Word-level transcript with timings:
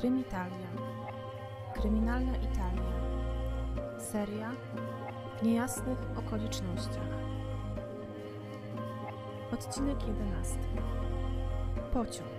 Krymitalia. 0.00 0.68
Kryminalna 1.74 2.36
Italia. 2.36 2.92
Seria 4.00 4.52
w 5.38 5.42
niejasnych 5.42 5.98
okolicznościach. 6.18 7.08
Odcinek 9.52 10.06
11. 10.06 10.58
Pociąg. 11.92 12.30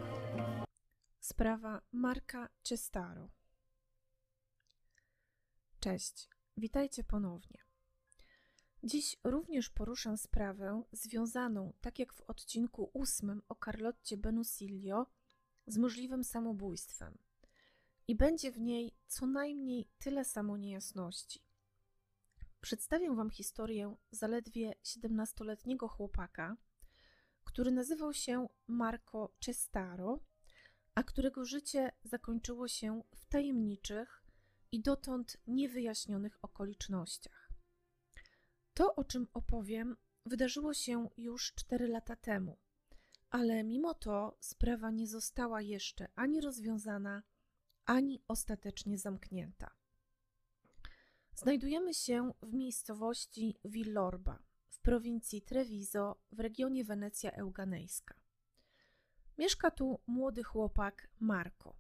Sprawa 1.20 1.82
Marka 1.92 2.50
Cestaro. 2.64 3.30
Cześć, 5.80 6.30
witajcie 6.58 7.04
ponownie. 7.04 7.60
Dziś 8.84 9.18
również 9.24 9.70
poruszę 9.70 10.18
sprawę 10.18 10.84
związaną, 10.92 11.74
tak 11.82 12.00
jak 12.00 12.14
w 12.14 12.22
odcinku 12.22 12.90
ósmym 12.94 13.42
o 13.50 13.56
Carlotcie 13.66 14.18
Benusilio, 14.18 15.06
z 15.68 15.78
możliwym 15.78 16.24
samobójstwem. 16.24 17.18
I 18.08 18.16
będzie 18.16 18.52
w 18.52 18.60
niej 18.60 18.96
co 19.08 19.26
najmniej 19.26 19.88
tyle 20.00 20.26
samo 20.26 20.58
niejasności. 20.58 21.42
Przedstawię 22.62 23.16
Wam 23.16 23.30
historię 23.30 23.96
zaledwie 24.12 24.74
17-letniego 24.84 25.88
chłopaka, 25.88 26.58
który 27.44 27.72
nazywał 27.72 28.14
się 28.14 28.48
Marco 28.68 29.34
Cestaro, 29.40 30.20
a 30.96 31.04
którego 31.04 31.46
życie 31.46 31.92
zakończyło 32.04 32.68
się 32.68 33.04
w 33.16 33.26
tajemniczych 33.26 34.24
i 34.72 34.82
dotąd 34.82 35.38
niewyjaśnionych 35.48 36.38
okolicznościach. 36.42 37.50
To, 38.74 38.96
o 38.96 39.04
czym 39.04 39.28
opowiem, 39.34 39.98
wydarzyło 40.26 40.74
się 40.74 41.10
już 41.18 41.54
4 41.54 41.88
lata 41.88 42.16
temu, 42.16 42.58
ale 43.30 43.64
mimo 43.64 43.94
to 43.94 44.38
sprawa 44.40 44.92
nie 44.92 45.08
została 45.08 45.62
jeszcze 45.62 46.08
ani 46.16 46.42
rozwiązana, 46.42 47.24
ani 47.88 48.22
ostatecznie 48.28 48.98
zamknięta. 48.98 49.72
Znajdujemy 51.34 51.94
się 51.94 52.34
w 52.42 52.54
miejscowości 52.54 53.60
Villorba 53.66 54.40
w 54.70 54.80
prowincji 54.80 55.42
Treviso 55.42 56.22
w 56.32 56.40
regionie 56.40 56.86
Wenecja 56.86 57.32
Euganejska. 57.32 58.16
Mieszka 59.38 59.72
tu 59.72 60.00
młody 60.08 60.44
chłopak 60.44 61.08
Marco. 61.20 61.76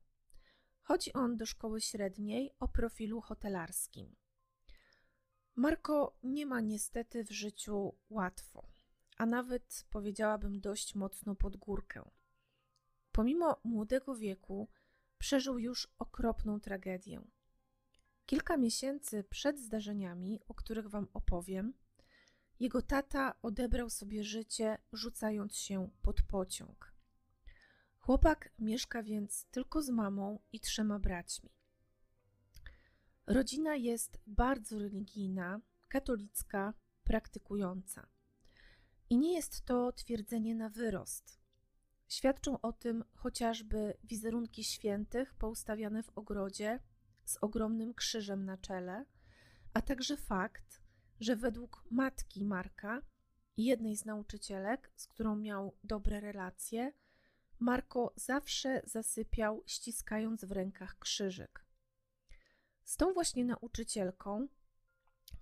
Chodzi 0.82 1.14
on 1.14 1.38
do 1.38 1.46
szkoły 1.46 1.82
średniej 1.82 2.52
o 2.60 2.68
profilu 2.68 3.22
hotelarskim. 3.22 4.16
Marco 5.56 6.18
nie 6.24 6.46
ma 6.46 6.62
niestety 6.62 7.24
w 7.24 7.32
życiu 7.32 7.96
łatwo, 8.10 8.68
a 9.18 9.26
nawet 9.26 9.86
powiedziałabym 9.90 10.62
dość 10.62 10.96
mocno 10.96 11.36
pod 11.36 11.58
górkę. 11.58 12.10
Pomimo 13.12 13.58
młodego 13.64 14.16
wieku 14.16 14.70
przeżył 15.18 15.60
już 15.60 15.88
okropną 16.00 16.60
tragedię. 16.60 17.22
Kilka 18.26 18.58
miesięcy 18.58 19.24
przed 19.24 19.60
zdarzeniami, 19.60 20.40
o 20.48 20.54
których 20.54 20.88
Wam 20.88 21.08
opowiem, 21.14 21.74
jego 22.60 22.82
tata 22.82 23.36
odebrał 23.42 23.90
sobie 23.90 24.24
życie, 24.24 24.78
rzucając 24.94 25.56
się 25.56 25.90
pod 26.02 26.22
pociąg. 26.22 26.94
Chłopak 28.00 28.50
mieszka 28.60 29.04
więc 29.04 29.46
tylko 29.46 29.82
z 29.82 29.90
mamą 29.90 30.40
i 30.52 30.60
trzema 30.60 31.00
braćmi. 31.00 31.50
Rodzina 33.28 33.76
jest 33.76 34.20
bardzo 34.28 34.80
religijna, 34.80 35.62
katolicka, 35.88 36.74
praktykująca. 37.04 38.08
I 39.10 39.18
nie 39.18 39.34
jest 39.34 39.66
to 39.66 39.92
twierdzenie 39.92 40.56
na 40.56 40.70
wyrost. 40.70 41.40
Świadczą 42.08 42.62
o 42.62 42.74
tym 42.74 43.04
chociażby 43.14 43.98
wizerunki 44.04 44.64
świętych 44.64 45.34
poustawiane 45.34 46.04
w 46.04 46.18
ogrodzie 46.18 46.80
z 47.26 47.38
ogromnym 47.42 47.94
krzyżem 47.94 48.46
na 48.46 48.58
czele, 48.58 49.06
a 49.74 49.82
także 49.82 50.18
fakt, 50.18 50.82
że 51.20 51.36
według 51.36 51.84
matki 51.92 52.46
Marka, 52.46 53.02
jednej 53.58 53.96
z 53.98 54.06
nauczycielek, 54.06 54.92
z 54.96 55.08
którą 55.08 55.36
miał 55.36 55.78
dobre 55.84 56.20
relacje, 56.20 56.94
Marko 57.60 58.14
zawsze 58.16 58.82
zasypiał, 58.86 59.64
ściskając 59.66 60.46
w 60.46 60.52
rękach 60.52 61.00
krzyżyk. 61.00 61.66
Z 62.84 62.98
tą 62.98 63.14
właśnie 63.14 63.46
nauczycielką, 63.46 64.48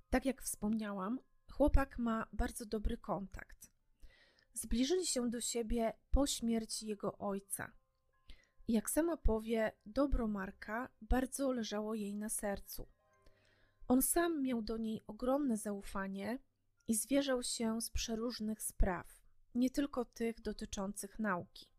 tak 0.09 0.25
jak 0.25 0.41
wspomniałam, 0.41 1.19
chłopak 1.51 1.99
ma 1.99 2.27
bardzo 2.33 2.65
dobry 2.65 2.97
kontakt. 2.97 3.64
Zbliżyli 4.55 5.07
się 5.07 5.29
do 5.29 5.41
siebie 5.41 5.93
po 6.11 6.27
śmierci 6.27 6.87
jego 6.87 7.17
ojca. 7.17 7.71
Jak 8.67 8.89
sama 8.89 9.17
powie, 9.17 9.71
dobro 9.85 10.27
Marka 10.27 10.89
bardzo 11.01 11.51
leżało 11.51 11.95
jej 11.95 12.13
na 12.13 12.29
sercu. 12.29 12.87
On 13.87 14.01
sam 14.01 14.41
miał 14.41 14.61
do 14.61 14.77
niej 14.77 15.03
ogromne 15.07 15.57
zaufanie 15.57 16.39
i 16.87 16.95
zwierzał 16.95 17.43
się 17.43 17.81
z 17.81 17.89
przeróżnych 17.89 18.61
spraw, 18.61 19.21
nie 19.55 19.69
tylko 19.69 20.05
tych 20.05 20.41
dotyczących 20.41 21.19
nauki. 21.19 21.69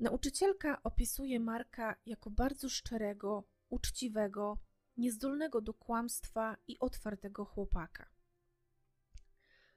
Nauczycielka 0.00 0.82
opisuje 0.82 1.40
Marka 1.40 1.96
jako 2.06 2.30
bardzo 2.30 2.68
szczerego, 2.68 3.44
uczciwego, 3.68 4.58
niezdolnego 4.96 5.60
do 5.60 5.74
kłamstwa 5.74 6.56
i 6.66 6.78
otwartego 6.78 7.44
chłopaka. 7.44 8.08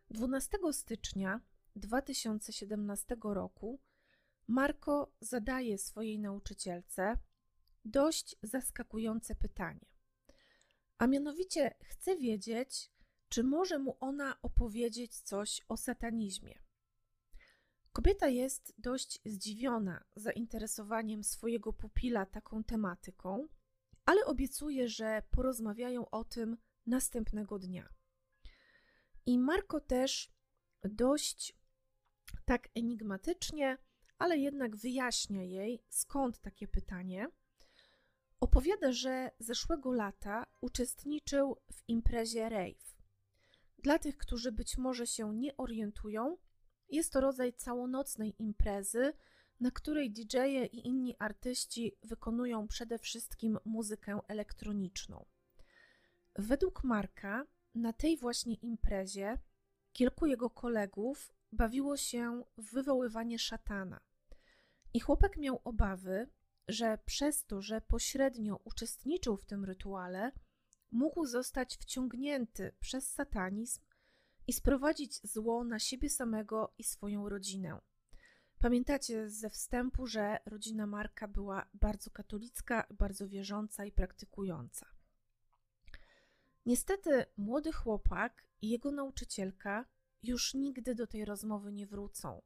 12 0.09 0.57
stycznia 0.71 1.41
2017 1.75 3.15
roku 3.23 3.79
Marko 4.47 5.13
zadaje 5.21 5.77
swojej 5.77 6.19
nauczycielce 6.19 7.17
dość 7.85 8.35
zaskakujące 8.43 9.35
pytanie. 9.35 9.85
A 10.97 11.07
mianowicie 11.07 11.75
chce 11.83 12.17
wiedzieć, 12.17 12.91
czy 13.29 13.43
może 13.43 13.79
mu 13.79 13.97
ona 13.99 14.41
opowiedzieć 14.41 15.19
coś 15.19 15.61
o 15.67 15.77
satanizmie. 15.77 16.59
Kobieta 17.91 18.27
jest 18.27 18.73
dość 18.77 19.19
zdziwiona 19.25 20.03
zainteresowaniem 20.15 21.23
swojego 21.23 21.73
pupila 21.73 22.25
taką 22.25 22.63
tematyką, 22.63 23.47
ale 24.05 24.25
obiecuje, 24.25 24.89
że 24.89 25.23
porozmawiają 25.31 26.09
o 26.09 26.23
tym 26.23 26.57
następnego 26.85 27.59
dnia. 27.59 27.89
I 29.25 29.39
Marko 29.39 29.79
też 29.79 30.33
dość 30.83 31.57
tak 32.45 32.69
enigmatycznie, 32.75 33.77
ale 34.17 34.37
jednak 34.37 34.75
wyjaśnia 34.75 35.43
jej, 35.43 35.83
skąd 35.89 36.39
takie 36.39 36.67
pytanie. 36.67 37.27
Opowiada, 38.39 38.91
że 38.91 39.31
zeszłego 39.39 39.91
lata 39.91 40.45
uczestniczył 40.61 41.57
w 41.73 41.83
imprezie 41.87 42.49
rave. 42.49 42.95
Dla 43.77 43.99
tych, 43.99 44.17
którzy 44.17 44.51
być 44.51 44.77
może 44.77 45.07
się 45.07 45.35
nie 45.35 45.57
orientują, 45.57 46.37
jest 46.89 47.13
to 47.13 47.21
rodzaj 47.21 47.53
całonocnej 47.53 48.35
imprezy, 48.39 49.13
na 49.59 49.71
której 49.71 50.11
DJ-e 50.11 50.65
i 50.65 50.87
inni 50.87 51.15
artyści 51.19 51.97
wykonują 52.03 52.67
przede 52.67 52.99
wszystkim 52.99 53.59
muzykę 53.65 54.19
elektroniczną. 54.27 55.25
Według 56.35 56.83
Marka, 56.83 57.45
na 57.75 57.93
tej 57.93 58.17
właśnie 58.17 58.55
imprezie 58.55 59.37
kilku 59.93 60.25
jego 60.25 60.49
kolegów 60.49 61.33
bawiło 61.53 61.97
się 61.97 62.43
w 62.57 62.71
wywoływanie 62.71 63.39
szatana. 63.39 63.99
I 64.93 64.99
chłopak 64.99 65.37
miał 65.37 65.61
obawy, 65.63 66.29
że 66.67 66.97
przez 67.05 67.45
to, 67.45 67.61
że 67.61 67.81
pośrednio 67.81 68.59
uczestniczył 68.63 69.37
w 69.37 69.45
tym 69.45 69.65
rytuale, 69.65 70.31
mógł 70.91 71.25
zostać 71.25 71.77
wciągnięty 71.77 72.71
przez 72.79 73.11
satanizm 73.11 73.81
i 74.47 74.53
sprowadzić 74.53 75.27
zło 75.27 75.63
na 75.63 75.79
siebie 75.79 76.09
samego 76.09 76.73
i 76.77 76.83
swoją 76.83 77.29
rodzinę. 77.29 77.79
Pamiętacie 78.59 79.29
ze 79.29 79.49
wstępu, 79.49 80.07
że 80.07 80.37
rodzina 80.45 80.87
Marka 80.87 81.27
była 81.27 81.69
bardzo 81.73 82.11
katolicka, 82.11 82.87
bardzo 82.89 83.29
wierząca 83.29 83.85
i 83.85 83.91
praktykująca. 83.91 84.87
Niestety 86.65 87.25
młody 87.37 87.71
chłopak 87.71 88.47
i 88.61 88.69
jego 88.69 88.91
nauczycielka 88.91 89.85
już 90.23 90.53
nigdy 90.53 90.95
do 90.95 91.07
tej 91.07 91.25
rozmowy 91.25 91.73
nie 91.73 91.87
wrócą, 91.87 92.41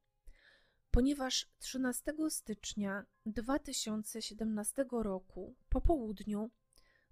ponieważ 0.91 1.50
13 1.59 2.13
stycznia 2.29 3.06
2017 3.25 4.85
roku 4.91 5.56
po 5.69 5.81
południu 5.81 6.51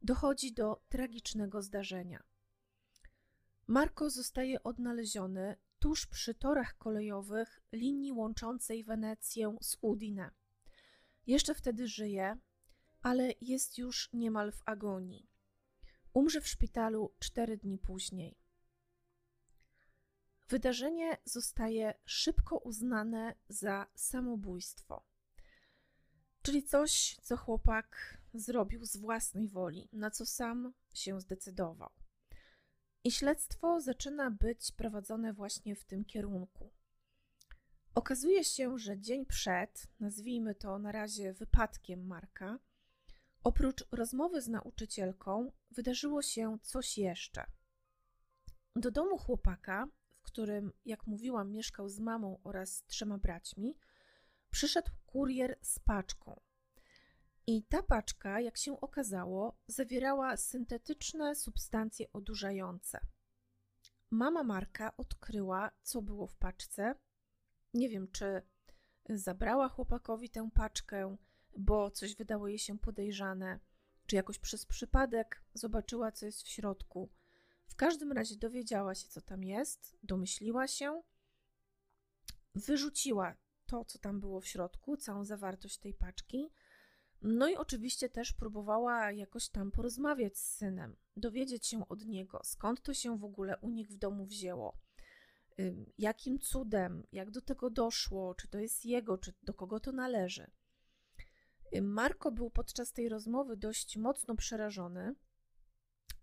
dochodzi 0.02 0.54
do 0.54 0.84
tragicznego 0.90 1.62
zdarzenia. 1.62 2.24
Marko 3.68 4.10
zostaje 4.10 4.64
odnaleziony 4.64 5.58
tuż 5.80 6.08
przy 6.08 6.34
torach 6.34 6.78
kolejowych 6.78 7.62
linii 7.72 8.12
łączącej 8.12 8.84
Wenecję 8.84 9.58
z 9.62 9.78
Udine. 9.82 10.32
Jeszcze 11.28 11.56
wtedy 11.56 11.88
żyje, 11.88 12.38
ale 13.02 13.34
jest 13.42 13.78
już 13.78 14.10
niemal 14.14 14.52
w 14.52 14.62
agonii. 14.66 15.30
Umrze 16.14 16.42
w 16.42 16.48
szpitalu 16.48 17.14
cztery 17.20 17.58
dni 17.58 17.78
później. 17.78 18.45
Wydarzenie 20.50 21.18
zostaje 21.26 21.94
szybko 22.06 22.58
uznane 22.58 23.36
za 23.50 23.88
samobójstwo. 23.96 25.06
Czyli 26.42 26.64
coś, 26.64 27.18
co 27.22 27.38
chłopak 27.38 28.18
zrobił 28.34 28.86
z 28.86 28.98
własnej 28.98 29.48
woli, 29.48 29.90
na 29.94 30.12
co 30.12 30.26
sam 30.26 30.74
się 30.94 31.22
zdecydował. 31.22 31.90
I 33.04 33.12
śledztwo 33.12 33.82
zaczyna 33.82 34.32
być 34.32 34.72
prowadzone 34.72 35.34
właśnie 35.34 35.76
w 35.76 35.86
tym 35.86 36.06
kierunku. 36.06 36.72
Okazuje 37.96 38.44
się, 38.44 38.80
że 38.80 39.00
dzień 39.00 39.26
przed, 39.26 39.88
nazwijmy 40.00 40.56
to 40.56 40.80
na 40.80 40.92
razie 40.92 41.34
wypadkiem 41.34 42.08
Marka, 42.08 42.60
oprócz 43.44 43.86
rozmowy 43.92 44.42
z 44.42 44.48
nauczycielką, 44.48 45.52
wydarzyło 45.72 46.22
się 46.22 46.58
coś 46.62 46.98
jeszcze. 46.98 47.46
Do 48.76 48.92
domu 48.92 49.18
chłopaka, 49.18 49.88
którym, 50.26 50.72
jak 50.86 51.08
mówiłam, 51.08 51.52
mieszkał 51.52 51.90
z 51.90 52.00
mamą 52.00 52.40
oraz 52.44 52.84
trzema 52.88 53.18
braćmi, 53.18 53.78
przyszedł 54.52 54.92
kurier 55.06 55.58
z 55.62 55.80
paczką. 55.80 56.42
I 57.48 57.64
ta 57.64 57.84
paczka, 57.84 58.40
jak 58.40 58.58
się 58.58 58.82
okazało, 58.82 59.58
zawierała 59.68 60.38
syntetyczne 60.38 61.36
substancje 61.36 62.12
odurzające. 62.14 63.00
Mama 64.12 64.44
Marka 64.44 64.98
odkryła, 64.98 65.72
co 65.84 66.02
było 66.02 66.28
w 66.28 66.36
paczce. 66.36 66.96
Nie 67.74 67.90
wiem, 67.90 68.12
czy 68.12 68.42
zabrała 69.10 69.70
chłopakowi 69.70 70.30
tę 70.30 70.50
paczkę, 70.54 71.18
bo 71.58 71.92
coś 71.92 72.16
wydało 72.16 72.48
jej 72.48 72.60
się 72.60 72.80
podejrzane, 72.80 73.60
czy 74.06 74.16
jakoś 74.16 74.40
przez 74.40 74.66
przypadek 74.66 75.44
zobaczyła, 75.54 76.12
co 76.12 76.26
jest 76.26 76.44
w 76.44 76.48
środku. 76.48 77.10
W 77.76 77.78
każdym 77.78 78.12
razie 78.12 78.36
dowiedziała 78.36 78.96
się, 78.96 79.08
co 79.08 79.22
tam 79.22 79.44
jest, 79.44 79.98
domyśliła 80.04 80.68
się, 80.68 81.02
wyrzuciła 82.56 83.36
to, 83.66 83.86
co 83.86 84.00
tam 84.00 84.20
było 84.20 84.42
w 84.42 84.48
środku, 84.48 84.98
całą 84.98 85.26
zawartość 85.26 85.78
tej 85.78 85.94
paczki. 85.94 86.52
No 87.22 87.48
i 87.48 87.56
oczywiście 87.56 88.10
też 88.10 88.34
próbowała 88.34 89.12
jakoś 89.12 89.50
tam 89.50 89.72
porozmawiać 89.72 90.38
z 90.38 90.56
synem, 90.58 90.96
dowiedzieć 91.18 91.68
się 91.68 91.90
od 91.90 92.06
niego, 92.06 92.42
skąd 92.44 92.82
to 92.82 92.94
się 92.94 93.18
w 93.18 93.24
ogóle 93.24 93.58
u 93.58 93.70
nich 93.70 93.90
w 93.90 93.98
domu 93.98 94.26
wzięło, 94.26 94.78
jakim 95.98 96.40
cudem, 96.40 97.04
jak 97.12 97.32
do 97.32 97.42
tego 97.42 97.70
doszło, 97.70 98.36
czy 98.36 98.48
to 98.48 98.60
jest 98.60 98.86
jego, 98.86 99.18
czy 99.18 99.34
do 99.44 99.54
kogo 99.54 99.80
to 99.80 99.92
należy. 99.92 100.52
Marko 101.82 102.32
był 102.32 102.50
podczas 102.50 102.94
tej 102.94 103.10
rozmowy 103.10 103.58
dość 103.58 103.98
mocno 103.98 104.36
przerażony, 104.36 105.16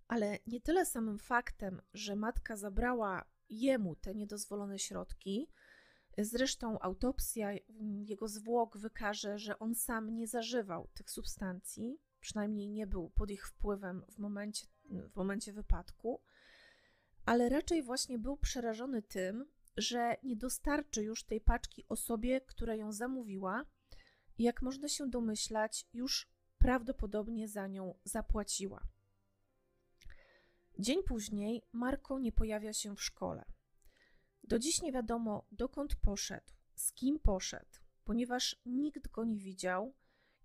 ale 0.09 0.39
nie 0.47 0.61
tyle 0.61 0.87
samym 0.87 1.19
faktem, 1.19 1.83
że 1.95 2.17
matka 2.17 2.57
zabrała 2.57 3.25
jemu 3.49 3.97
te 3.97 4.15
niedozwolone 4.15 4.79
środki, 4.79 5.49
Zresztą 6.19 6.79
autopsja 6.81 7.51
mm, 7.51 8.05
jego 8.05 8.29
zwłok 8.29 8.79
wykaże, 8.79 9.39
że 9.39 9.59
on 9.59 9.75
sam 9.75 10.15
nie 10.15 10.27
zażywał 10.27 10.89
tych 10.95 11.11
substancji, 11.11 11.99
przynajmniej 12.21 12.69
nie 12.69 12.87
był 12.87 13.11
pod 13.11 13.31
ich 13.31 13.47
wpływem 13.49 14.05
w 14.09 14.19
momencie, 14.19 14.67
w 14.85 15.17
momencie 15.17 15.53
wypadku, 15.53 16.23
ale 17.25 17.49
raczej 17.49 17.83
właśnie 17.83 18.19
był 18.19 18.37
przerażony 18.37 19.03
tym, 19.03 19.45
że 19.77 20.17
nie 20.23 20.37
dostarczy 20.37 21.03
już 21.03 21.25
tej 21.25 21.41
paczki 21.41 21.85
osobie, 21.89 22.41
która 22.41 22.75
ją 22.75 22.93
zamówiła 22.93 23.65
i 24.39 24.43
jak 24.43 24.63
można 24.63 24.89
się 24.89 25.11
domyślać, 25.11 25.89
już 25.93 26.29
prawdopodobnie 26.59 27.49
za 27.49 27.67
nią 27.67 27.95
zapłaciła. 28.05 28.87
Dzień 30.83 31.03
później 31.03 31.63
Marko 31.73 32.19
nie 32.19 32.33
pojawia 32.33 32.73
się 32.73 32.97
w 32.97 33.03
szkole. 33.03 33.45
Do 34.45 34.59
dziś 34.59 34.83
nie 34.83 34.93
wiadomo, 34.93 35.47
dokąd 35.53 35.97
poszedł, 35.97 36.53
z 36.75 36.93
kim 36.93 37.19
poszedł, 37.19 37.71
ponieważ 38.05 38.57
nikt 38.67 39.09
go 39.09 39.25
nie 39.25 39.41
widział 39.41 39.95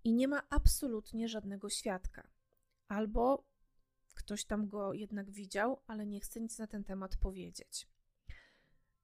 i 0.04 0.14
nie 0.14 0.28
ma 0.28 0.42
absolutnie 0.50 1.28
żadnego 1.28 1.70
świadka. 1.70 2.28
Albo 2.88 3.44
ktoś 4.14 4.44
tam 4.44 4.68
go 4.68 4.92
jednak 4.92 5.30
widział, 5.30 5.82
ale 5.86 6.06
nie 6.06 6.20
chce 6.20 6.40
nic 6.40 6.58
na 6.58 6.66
ten 6.66 6.84
temat 6.84 7.16
powiedzieć. 7.16 7.88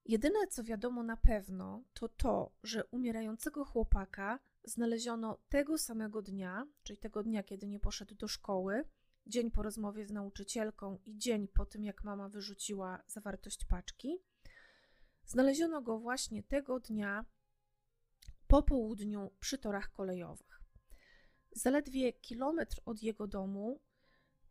Jedyne, 0.04 0.46
co 0.50 0.64
wiadomo 0.64 1.02
na 1.02 1.16
pewno, 1.16 1.82
to 1.92 2.08
to, 2.08 2.52
że 2.62 2.84
umierającego 2.84 3.64
chłopaka 3.64 4.38
znaleziono 4.64 5.38
tego 5.48 5.78
samego 5.78 6.22
dnia, 6.22 6.66
czyli 6.82 6.98
tego 6.98 7.22
dnia, 7.22 7.42
kiedy 7.42 7.68
nie 7.68 7.80
poszedł 7.80 8.14
do 8.14 8.28
szkoły, 8.28 8.84
dzień 9.26 9.50
po 9.50 9.62
rozmowie 9.62 10.06
z 10.06 10.10
nauczycielką 10.10 10.98
i 11.04 11.18
dzień 11.18 11.48
po 11.48 11.66
tym, 11.66 11.84
jak 11.84 12.04
mama 12.04 12.28
wyrzuciła 12.28 13.02
zawartość 13.06 13.64
paczki. 13.64 14.18
Znaleziono 15.26 15.82
go 15.82 15.98
właśnie 15.98 16.42
tego 16.42 16.80
dnia 16.80 17.24
po 18.46 18.62
południu 18.62 19.30
przy 19.40 19.58
torach 19.58 19.92
kolejowych. 19.92 20.60
Zaledwie 21.52 22.12
kilometr 22.12 22.80
od 22.84 23.02
jego 23.02 23.26
domu 23.26 23.80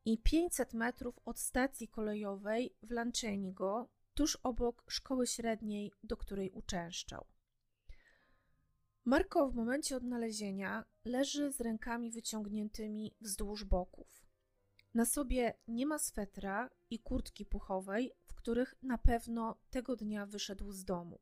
i 0.06 0.18
500 0.18 0.74
metrów 0.74 1.20
od 1.25 1.40
stacji 1.40 1.88
kolejowej 1.88 2.75
w 2.84 2.92
Lancenigo, 2.92 3.90
tuż 4.14 4.36
obok 4.44 4.84
szkoły 4.88 5.28
średniej, 5.28 5.92
do 6.04 6.18
której 6.18 6.52
uczęszczał. 6.52 7.25
Marko 9.06 9.50
w 9.50 9.56
momencie 9.56 9.96
odnalezienia 9.96 10.86
leży 11.06 11.52
z 11.52 11.62
rękami 11.62 12.12
wyciągniętymi 12.12 13.16
wzdłuż 13.22 13.64
boków. 13.64 14.23
Na 14.94 15.06
sobie 15.06 15.54
nie 15.68 15.86
ma 15.86 16.00
swetra 16.00 16.69
i 16.90 17.00
kurtki 17.00 17.45
puchowej, 17.45 18.12
których 18.44 18.75
na 18.84 18.98
pewno 18.98 19.56
tego 19.69 19.95
dnia 19.95 20.25
wyszedł 20.25 20.72
z 20.72 20.86
domu. 20.86 21.19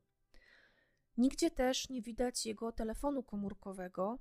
Nigdzie 1.16 1.50
też 1.50 1.88
nie 1.88 2.02
widać 2.02 2.46
jego 2.46 2.72
telefonu 2.72 3.22
komórkowego 3.22 4.18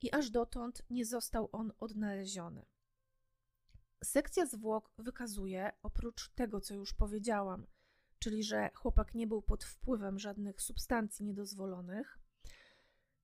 i 0.00 0.12
aż 0.12 0.30
dotąd 0.30 0.82
nie 0.90 1.04
został 1.04 1.48
on 1.52 1.72
odnaleziony. 1.78 2.66
Sekcja 4.04 4.46
zwłok 4.46 4.90
wykazuje, 4.98 5.72
oprócz 5.82 6.28
tego, 6.28 6.60
co 6.60 6.74
już 6.74 6.94
powiedziałam, 6.94 7.66
czyli 8.18 8.44
że 8.44 8.70
chłopak 8.74 9.14
nie 9.14 9.26
był 9.26 9.42
pod 9.42 9.64
wpływem 9.64 10.18
żadnych 10.18 10.62
substancji 10.62 11.24
niedozwolonych, 11.24 12.18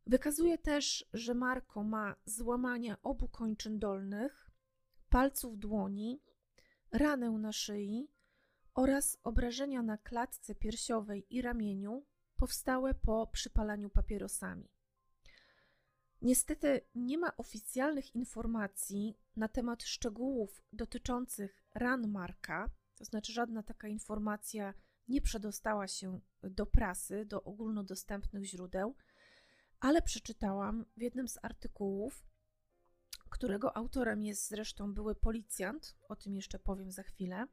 wykazuje 0.06 0.58
też, 0.58 1.04
że 1.12 1.34
Marko 1.34 1.84
ma 1.84 2.16
złamania 2.26 3.02
obu 3.02 3.28
kończyn 3.28 3.78
dolnych, 3.78 4.47
palców 5.08 5.58
dłoni, 5.58 6.22
ranę 6.92 7.30
na 7.30 7.52
szyi 7.52 8.08
oraz 8.74 9.18
obrażenia 9.24 9.82
na 9.82 9.98
klatce 9.98 10.54
piersiowej 10.54 11.26
i 11.30 11.42
ramieniu 11.42 12.06
powstałe 12.36 12.94
po 12.94 13.26
przypalaniu 13.26 13.90
papierosami. 13.90 14.68
Niestety 16.22 16.80
nie 16.94 17.18
ma 17.18 17.36
oficjalnych 17.36 18.14
informacji 18.14 19.16
na 19.36 19.48
temat 19.48 19.82
szczegółów 19.82 20.62
dotyczących 20.72 21.62
ran 21.74 22.08
Marka, 22.08 22.70
to 22.94 23.04
znaczy 23.04 23.32
żadna 23.32 23.62
taka 23.62 23.88
informacja 23.88 24.74
nie 25.08 25.20
przedostała 25.20 25.88
się 25.88 26.20
do 26.42 26.66
prasy, 26.66 27.24
do 27.24 27.42
ogólnodostępnych 27.44 28.44
źródeł, 28.44 28.94
ale 29.80 30.02
przeczytałam 30.02 30.84
w 30.96 31.00
jednym 31.00 31.28
z 31.28 31.38
artykułów, 31.42 32.26
którego 33.28 33.76
autorem 33.76 34.22
jest 34.22 34.48
zresztą 34.48 34.94
były 34.94 35.14
policjant, 35.14 35.96
o 36.08 36.16
tym 36.16 36.36
jeszcze 36.36 36.58
powiem 36.58 36.90
za 36.90 37.02
chwilę, 37.02 37.46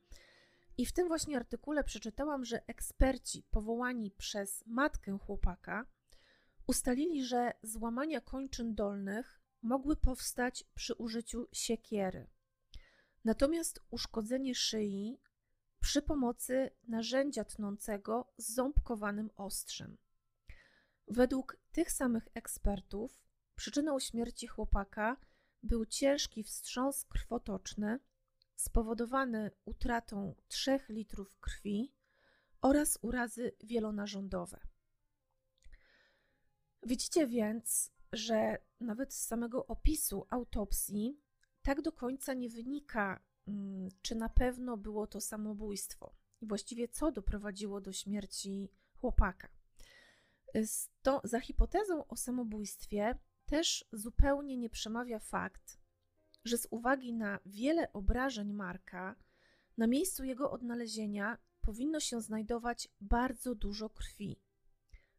i 0.78 0.86
w 0.86 0.92
tym 0.92 1.08
właśnie 1.08 1.38
artykule 1.38 1.84
przeczytałam, 1.84 2.46
że 2.46 2.68
eksperci 2.68 3.44
powołani 3.52 4.12
przez 4.12 4.64
matkę 4.66 5.18
chłopaka 5.26 5.86
ustalili, 6.68 7.26
że 7.26 7.52
złamania 7.64 8.22
kończyn 8.22 8.76
dolnych 8.76 9.42
mogły 9.62 9.96
powstać 9.96 10.64
przy 10.76 10.94
użyciu 10.94 11.48
siekiery. 11.52 12.28
Natomiast 13.26 13.80
uszkodzenie 13.90 14.56
szyi 14.56 15.20
przy 15.82 16.02
pomocy 16.02 16.72
narzędzia 16.88 17.44
tnącego 17.44 18.28
z 18.38 18.54
ząbkowanym 18.54 19.30
ostrzem. 19.36 19.98
Według 21.08 21.58
tych 21.72 21.92
samych 21.92 22.28
ekspertów 22.34 23.24
przyczyną 23.56 24.00
śmierci 24.00 24.48
chłopaka 24.48 25.18
był 25.66 25.86
ciężki 25.86 26.44
wstrząs 26.44 27.06
krwotoczny 27.06 28.00
spowodowany 28.56 29.52
utratą 29.66 30.36
3 30.48 30.80
litrów 30.90 31.38
krwi 31.40 31.94
oraz 32.62 33.00
urazy 33.02 33.52
wielonarządowe. 33.64 34.60
Widzicie 36.84 37.28
więc, 37.28 37.92
że 38.14 38.58
nawet 38.80 39.14
z 39.14 39.28
samego 39.28 39.68
opisu 39.68 40.28
autopsji 40.30 41.22
tak 41.62 41.82
do 41.82 41.92
końca 41.92 42.34
nie 42.34 42.50
wynika, 42.50 43.24
mm, 43.48 43.90
czy 44.02 44.16
na 44.16 44.30
pewno 44.30 44.78
było 44.78 45.08
to 45.08 45.22
samobójstwo 45.22 46.16
i 46.42 46.48
właściwie 46.48 46.88
co 46.88 47.12
doprowadziło 47.12 47.82
do 47.82 47.94
śmierci 47.94 48.72
chłopaka. 49.00 49.50
To, 51.02 51.22
za 51.24 51.40
hipotezą 51.40 52.08
o 52.08 52.16
samobójstwie 52.16 53.20
też 53.46 53.86
zupełnie 53.92 54.58
nie 54.58 54.70
przemawia 54.70 55.20
fakt, 55.20 55.78
że 56.46 56.58
z 56.58 56.68
uwagi 56.72 57.14
na 57.14 57.40
wiele 57.46 57.94
obrażeń 57.94 58.54
Marka, 58.54 59.16
na 59.78 59.88
miejscu 59.88 60.24
jego 60.24 60.52
odnalezienia 60.52 61.38
powinno 61.62 62.00
się 62.00 62.22
znajdować 62.22 62.88
bardzo 63.02 63.56
dużo 63.56 63.90
krwi. 63.90 64.40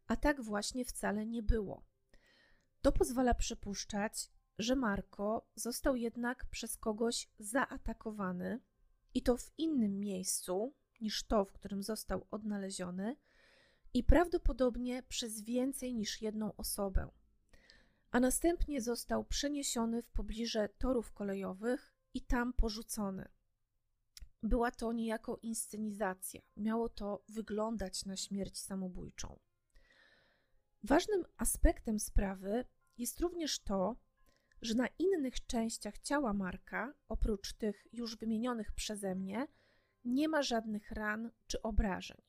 A 0.06 0.16
tak 0.16 0.42
właśnie 0.42 0.84
wcale 0.84 1.26
nie 1.26 1.42
było. 1.42 1.84
To 2.82 2.92
pozwala 2.92 3.34
przypuszczać, 3.34 4.30
że 4.58 4.76
Marko 4.76 5.48
został 5.54 5.96
jednak 5.96 6.46
przez 6.46 6.76
kogoś 6.76 7.28
zaatakowany 7.38 8.60
i 9.14 9.22
to 9.22 9.36
w 9.36 9.50
innym 9.58 10.00
miejscu 10.00 10.74
niż 11.00 11.22
to, 11.22 11.44
w 11.44 11.52
którym 11.52 11.82
został 11.82 12.26
odnaleziony, 12.30 13.16
i 13.94 14.04
prawdopodobnie 14.04 15.02
przez 15.02 15.40
więcej 15.40 15.94
niż 15.94 16.22
jedną 16.22 16.56
osobę. 16.56 17.08
A 18.10 18.20
następnie 18.20 18.80
został 18.80 19.24
przeniesiony 19.24 20.02
w 20.02 20.10
pobliże 20.10 20.68
torów 20.68 21.12
kolejowych 21.12 21.94
i 22.14 22.22
tam 22.22 22.52
porzucony. 22.52 23.28
Była 24.42 24.70
to 24.70 24.92
niejako 24.92 25.38
inscenizacja, 25.42 26.40
miało 26.56 26.88
to 26.88 27.22
wyglądać 27.28 28.04
na 28.04 28.16
śmierć 28.16 28.58
samobójczą. 28.58 29.38
Ważnym 30.82 31.24
aspektem 31.36 32.00
sprawy 32.00 32.64
jest 32.98 33.20
również 33.20 33.58
to, 33.60 33.96
że 34.62 34.74
na 34.74 34.86
innych 34.98 35.46
częściach 35.46 35.98
ciała 35.98 36.32
Marka, 36.32 36.94
oprócz 37.08 37.52
tych 37.52 37.86
już 37.92 38.16
wymienionych 38.16 38.72
przeze 38.72 39.14
mnie, 39.14 39.46
nie 40.04 40.28
ma 40.28 40.42
żadnych 40.42 40.90
ran 40.90 41.30
czy 41.46 41.62
obrażeń. 41.62 42.22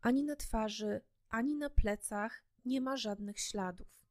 Ani 0.00 0.24
na 0.24 0.36
twarzy, 0.36 1.00
ani 1.28 1.54
na 1.54 1.70
plecach 1.70 2.44
nie 2.64 2.80
ma 2.80 2.96
żadnych 2.96 3.40
śladów. 3.40 4.05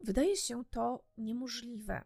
Wydaje 0.00 0.36
się 0.36 0.64
to 0.64 1.04
niemożliwe. 1.18 2.04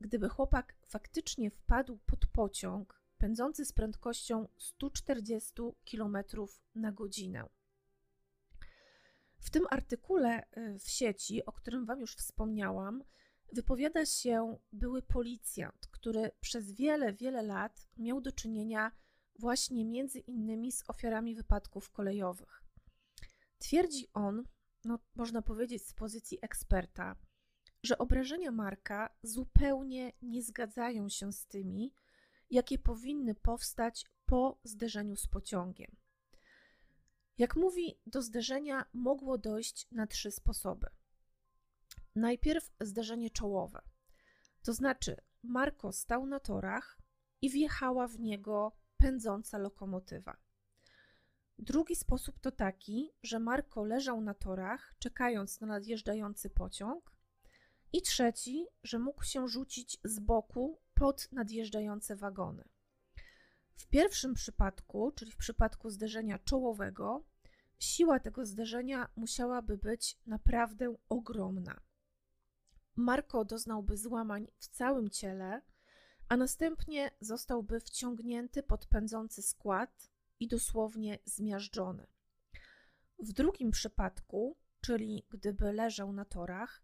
Gdyby 0.00 0.28
chłopak 0.28 0.76
faktycznie 0.86 1.50
wpadł 1.50 1.98
pod 2.06 2.26
pociąg 2.26 3.04
pędzący 3.18 3.64
z 3.64 3.72
prędkością 3.72 4.48
140 4.58 5.52
km 5.90 6.18
na 6.74 6.92
godzinę. 6.92 7.48
W 9.38 9.50
tym 9.50 9.66
artykule 9.70 10.46
y, 10.56 10.78
w 10.78 10.90
sieci, 10.90 11.44
o 11.44 11.52
którym 11.52 11.86
Wam 11.86 12.00
już 12.00 12.16
wspomniałam, 12.16 13.04
wypowiada 13.52 14.06
się 14.06 14.58
były 14.72 15.02
policjant, 15.02 15.86
który 15.90 16.30
przez 16.40 16.72
wiele, 16.72 17.12
wiele 17.12 17.42
lat 17.42 17.88
miał 17.96 18.20
do 18.20 18.32
czynienia 18.32 18.92
właśnie 19.38 19.84
między 19.84 20.18
innymi 20.18 20.72
z 20.72 20.90
ofiarami 20.90 21.34
wypadków 21.34 21.90
kolejowych. 21.90 22.62
Twierdzi 23.58 24.08
on, 24.14 24.44
no 24.84 24.98
można 25.14 25.42
powiedzieć 25.42 25.86
z 25.86 25.92
pozycji 25.92 26.38
eksperta, 26.42 27.16
że 27.82 27.98
obrażenia 27.98 28.50
Marka 28.50 29.16
zupełnie 29.22 30.12
nie 30.22 30.42
zgadzają 30.42 31.08
się 31.08 31.32
z 31.32 31.46
tymi, 31.46 31.94
jakie 32.50 32.78
powinny 32.78 33.34
powstać 33.34 34.06
po 34.26 34.60
zderzeniu 34.64 35.16
z 35.16 35.26
pociągiem. 35.26 35.96
Jak 37.38 37.56
mówi, 37.56 37.98
do 38.06 38.22
zderzenia 38.22 38.84
mogło 38.92 39.38
dojść 39.38 39.88
na 39.90 40.06
trzy 40.06 40.30
sposoby. 40.30 40.86
Najpierw 42.14 42.72
zderzenie 42.80 43.30
czołowe, 43.30 43.82
to 44.62 44.72
znaczy 44.72 45.16
Marko 45.42 45.92
stał 45.92 46.26
na 46.26 46.40
torach 46.40 46.98
i 47.42 47.50
wjechała 47.50 48.08
w 48.08 48.20
niego 48.20 48.72
pędząca 48.96 49.58
lokomotywa. 49.58 50.43
Drugi 51.58 51.96
sposób 51.96 52.38
to 52.40 52.52
taki, 52.52 53.12
że 53.22 53.38
Marko 53.38 53.84
leżał 53.84 54.20
na 54.20 54.34
torach, 54.34 54.94
czekając 54.98 55.60
na 55.60 55.66
nadjeżdżający 55.66 56.50
pociąg. 56.50 57.12
I 57.92 58.02
trzeci, 58.02 58.66
że 58.82 58.98
mógł 58.98 59.24
się 59.24 59.48
rzucić 59.48 59.98
z 60.04 60.20
boku 60.20 60.80
pod 60.94 61.32
nadjeżdżające 61.32 62.16
wagony. 62.16 62.64
W 63.76 63.86
pierwszym 63.86 64.34
przypadku, 64.34 65.12
czyli 65.12 65.32
w 65.32 65.36
przypadku 65.36 65.90
zderzenia 65.90 66.38
czołowego, 66.38 67.24
siła 67.78 68.20
tego 68.20 68.46
zderzenia 68.46 69.08
musiałaby 69.16 69.78
być 69.78 70.18
naprawdę 70.26 70.94
ogromna. 71.08 71.80
Marko 72.96 73.44
doznałby 73.44 73.96
złamań 73.96 74.48
w 74.58 74.68
całym 74.68 75.10
ciele, 75.10 75.62
a 76.28 76.36
następnie 76.36 77.10
zostałby 77.20 77.80
wciągnięty 77.80 78.62
pod 78.62 78.86
pędzący 78.86 79.42
skład 79.42 80.13
i 80.44 80.48
dosłownie 80.48 81.18
zmiażdżony. 81.24 82.06
W 83.18 83.32
drugim 83.32 83.70
przypadku, 83.70 84.56
czyli 84.80 85.26
gdyby 85.30 85.72
leżał 85.72 86.12
na 86.12 86.24
torach, 86.24 86.82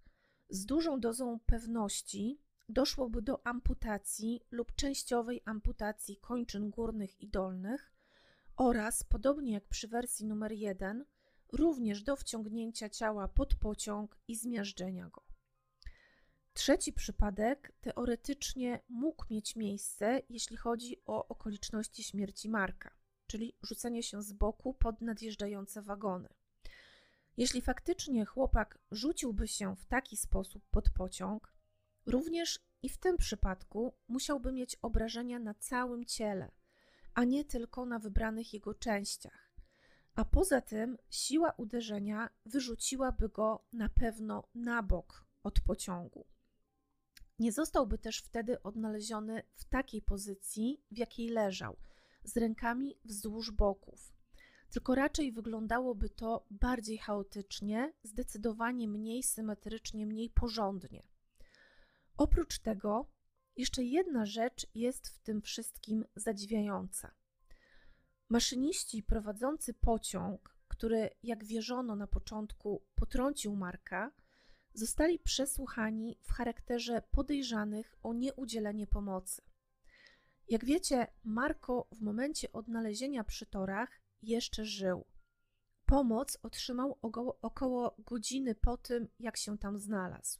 z 0.49 0.67
dużą 0.67 1.01
dozą 1.01 1.41
pewności 1.47 2.41
doszłoby 2.69 3.23
do 3.23 3.47
amputacji 3.47 4.41
lub 4.51 4.75
częściowej 4.75 5.43
amputacji 5.45 6.17
kończyn 6.17 6.71
górnych 6.71 7.21
i 7.21 7.29
dolnych 7.29 7.93
oraz, 8.57 9.05
podobnie 9.05 9.53
jak 9.53 9.69
przy 9.69 9.89
wersji 9.89 10.27
numer 10.27 10.53
1, 10.53 11.05
również 11.53 12.03
do 12.03 12.17
wciągnięcia 12.17 12.89
ciała 12.89 13.29
pod 13.29 13.55
pociąg 13.55 14.17
i 14.29 14.37
zmiażdżenia 14.37 15.09
go. 15.09 15.23
Trzeci 16.53 16.93
przypadek 16.93 17.73
teoretycznie 17.81 18.81
mógł 18.89 19.25
mieć 19.31 19.57
miejsce, 19.57 20.23
jeśli 20.29 20.57
chodzi 20.57 20.97
o 21.07 21.29
okoliczności 21.29 22.05
śmierci 22.05 22.49
Marka, 22.49 23.00
czyli 23.31 23.57
rzucenie 23.63 24.03
się 24.03 24.23
z 24.23 24.33
boku 24.33 24.75
pod 24.75 25.01
nadjeżdżające 25.01 25.83
wagony. 25.83 26.29
Jeśli 27.37 27.61
faktycznie 27.63 28.25
chłopak 28.25 28.79
rzuciłby 28.91 29.49
się 29.49 29.77
w 29.77 29.87
taki 29.87 30.17
sposób 30.17 30.65
pod 30.71 30.91
pociąg, 30.91 31.53
również 32.07 32.61
i 32.83 32.89
w 32.89 32.99
tym 32.99 33.17
przypadku 33.17 33.95
musiałby 34.09 34.53
mieć 34.53 34.77
obrażenia 34.83 35.39
na 35.39 35.55
całym 35.55 36.05
ciele, 36.05 36.51
a 37.15 37.25
nie 37.25 37.45
tylko 37.45 37.87
na 37.87 37.99
wybranych 37.99 38.55
jego 38.55 38.75
częściach. 38.75 39.53
A 40.15 40.25
poza 40.25 40.61
tym 40.61 40.99
siła 41.11 41.53
uderzenia 41.57 42.31
wyrzuciłaby 42.47 43.29
go 43.29 43.65
na 43.73 43.89
pewno 43.89 44.49
na 44.55 44.83
bok 44.83 45.25
od 45.43 45.61
pociągu. 45.61 46.27
Nie 47.39 47.53
zostałby 47.53 47.99
też 47.99 48.19
wtedy 48.19 48.63
odnaleziony 48.63 49.43
w 49.55 49.65
takiej 49.65 50.03
pozycji, 50.03 50.85
w 50.91 50.99
jakiej 50.99 51.29
leżał, 51.29 51.77
z 52.25 52.37
rękami 52.37 52.97
wzdłuż 53.05 53.51
boków. 53.51 54.13
Tylko 54.71 54.95
raczej 54.95 55.33
wyglądałoby 55.33 56.11
to 56.11 56.47
bardziej 56.51 56.99
chaotycznie, 56.99 57.93
zdecydowanie 58.03 58.89
mniej 58.89 59.23
symetrycznie, 59.23 60.07
mniej 60.07 60.31
porządnie. 60.31 61.03
Oprócz 62.17 62.59
tego, 62.59 63.07
jeszcze 63.57 63.85
jedna 63.85 64.27
rzecz 64.27 64.67
jest 64.75 65.09
w 65.09 65.19
tym 65.19 65.43
wszystkim 65.43 66.05
zadziwiająca. 66.17 67.15
Maszyniści 68.29 69.03
prowadzący 69.03 69.75
pociąg, 69.75 70.57
który, 70.69 71.11
jak 71.23 71.45
wierzono 71.45 71.97
na 71.97 72.07
początku, 72.07 72.83
potrącił 72.95 73.57
Marka, 73.57 74.13
zostali 74.75 75.19
przesłuchani 75.19 76.19
w 76.23 76.33
charakterze 76.33 77.03
podejrzanych 77.11 77.97
o 78.03 78.13
nieudzielenie 78.15 78.87
pomocy. 78.87 79.43
Jak 80.51 80.65
wiecie, 80.65 81.07
Marko 81.25 81.89
w 81.93 82.01
momencie 82.01 82.53
odnalezienia 82.53 83.25
przy 83.25 83.47
torach 83.47 84.01
jeszcze 84.23 84.65
żył. 84.65 85.05
Pomoc 85.87 86.39
otrzymał 86.43 86.99
około 87.43 87.97
godziny 87.99 88.55
po 88.55 88.77
tym, 88.77 89.09
jak 89.19 89.37
się 89.37 89.59
tam 89.59 89.79
znalazł. 89.79 90.39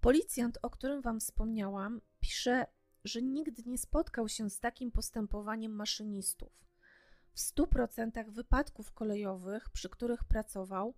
Policjant, 0.00 0.58
o 0.62 0.70
którym 0.70 1.02
Wam 1.02 1.20
wspomniałam, 1.20 2.00
pisze, 2.20 2.66
że 3.04 3.22
nigdy 3.22 3.62
nie 3.66 3.78
spotkał 3.78 4.28
się 4.28 4.50
z 4.50 4.60
takim 4.60 4.90
postępowaniem 4.90 5.72
maszynistów. 5.72 6.52
W 7.32 7.40
100% 7.40 8.30
wypadków 8.30 8.92
kolejowych, 8.92 9.70
przy 9.70 9.88
których 9.88 10.24
pracował, 10.24 10.94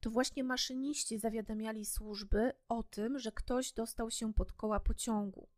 to 0.00 0.10
właśnie 0.10 0.44
maszyniści 0.44 1.18
zawiadamiali 1.18 1.86
służby 1.86 2.52
o 2.68 2.82
tym, 2.82 3.18
że 3.18 3.32
ktoś 3.32 3.72
dostał 3.72 4.10
się 4.10 4.34
pod 4.34 4.52
koła 4.52 4.80
pociągu. 4.80 5.48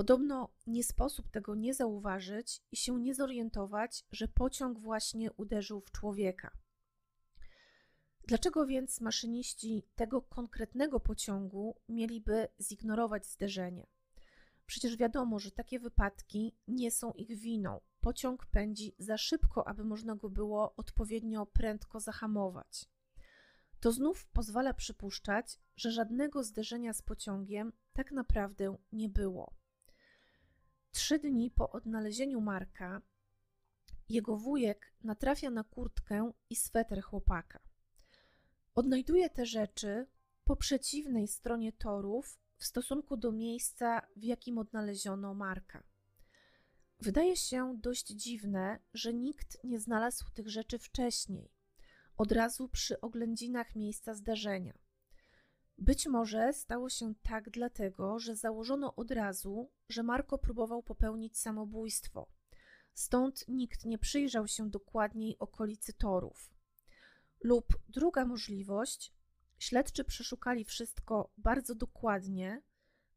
Podobno 0.00 0.48
nie 0.66 0.84
sposób 0.84 1.30
tego 1.30 1.54
nie 1.54 1.74
zauważyć 1.74 2.62
i 2.72 2.76
się 2.76 3.00
nie 3.00 3.14
zorientować, 3.14 4.04
że 4.12 4.28
pociąg 4.28 4.78
właśnie 4.78 5.32
uderzył 5.32 5.80
w 5.80 5.90
człowieka. 5.90 6.50
Dlaczego 8.28 8.66
więc 8.66 9.00
maszyniści 9.00 9.86
tego 9.94 10.22
konkretnego 10.22 11.00
pociągu 11.00 11.76
mieliby 11.88 12.48
zignorować 12.60 13.26
zderzenie? 13.26 13.86
Przecież 14.66 14.96
wiadomo, 14.96 15.38
że 15.38 15.50
takie 15.50 15.80
wypadki 15.80 16.56
nie 16.68 16.90
są 16.90 17.12
ich 17.12 17.38
winą. 17.38 17.80
Pociąg 18.00 18.46
pędzi 18.46 18.94
za 18.98 19.18
szybko, 19.18 19.68
aby 19.68 19.84
można 19.84 20.16
go 20.16 20.30
było 20.30 20.74
odpowiednio 20.76 21.46
prędko 21.46 22.00
zahamować. 22.00 22.84
To 23.80 23.92
znów 23.92 24.26
pozwala 24.26 24.74
przypuszczać, 24.74 25.58
że 25.76 25.90
żadnego 25.90 26.42
zderzenia 26.44 26.92
z 26.92 27.02
pociągiem 27.02 27.72
tak 27.92 28.12
naprawdę 28.12 28.76
nie 28.92 29.08
było. 29.08 29.59
Trzy 30.92 31.18
dni 31.18 31.50
po 31.50 31.70
odnalezieniu 31.70 32.40
Marka, 32.40 33.02
jego 34.08 34.36
wujek 34.36 34.92
natrafia 35.02 35.50
na 35.50 35.64
kurtkę 35.64 36.32
i 36.50 36.56
sweter 36.56 37.02
chłopaka. 37.02 37.60
Odnajduje 38.74 39.30
te 39.30 39.46
rzeczy 39.46 40.06
po 40.44 40.56
przeciwnej 40.56 41.28
stronie 41.28 41.72
torów 41.72 42.38
w 42.56 42.64
stosunku 42.64 43.16
do 43.16 43.32
miejsca, 43.32 44.06
w 44.16 44.24
jakim 44.24 44.58
odnaleziono 44.58 45.34
Marka. 45.34 45.82
Wydaje 47.00 47.36
się 47.36 47.76
dość 47.78 48.06
dziwne, 48.06 48.78
że 48.94 49.14
nikt 49.14 49.64
nie 49.64 49.80
znalazł 49.80 50.30
tych 50.34 50.48
rzeczy 50.48 50.78
wcześniej, 50.78 51.50
od 52.16 52.32
razu 52.32 52.68
przy 52.68 53.00
oględzinach 53.00 53.76
miejsca 53.76 54.14
zdarzenia. 54.14 54.78
Być 55.80 56.06
może 56.06 56.52
stało 56.52 56.90
się 56.90 57.14
tak 57.22 57.50
dlatego, 57.50 58.18
że 58.18 58.36
założono 58.36 58.94
od 58.94 59.10
razu, 59.10 59.70
że 59.88 60.02
Marko 60.02 60.38
próbował 60.38 60.82
popełnić 60.82 61.38
samobójstwo. 61.38 62.28
Stąd 62.94 63.48
nikt 63.48 63.84
nie 63.84 63.98
przyjrzał 63.98 64.46
się 64.46 64.70
dokładniej 64.70 65.38
okolicy 65.38 65.92
torów. 65.92 66.54
Lub 67.42 67.66
druga 67.88 68.24
możliwość, 68.24 69.14
śledczy 69.58 70.04
przeszukali 70.04 70.64
wszystko 70.64 71.32
bardzo 71.38 71.74
dokładnie, 71.74 72.62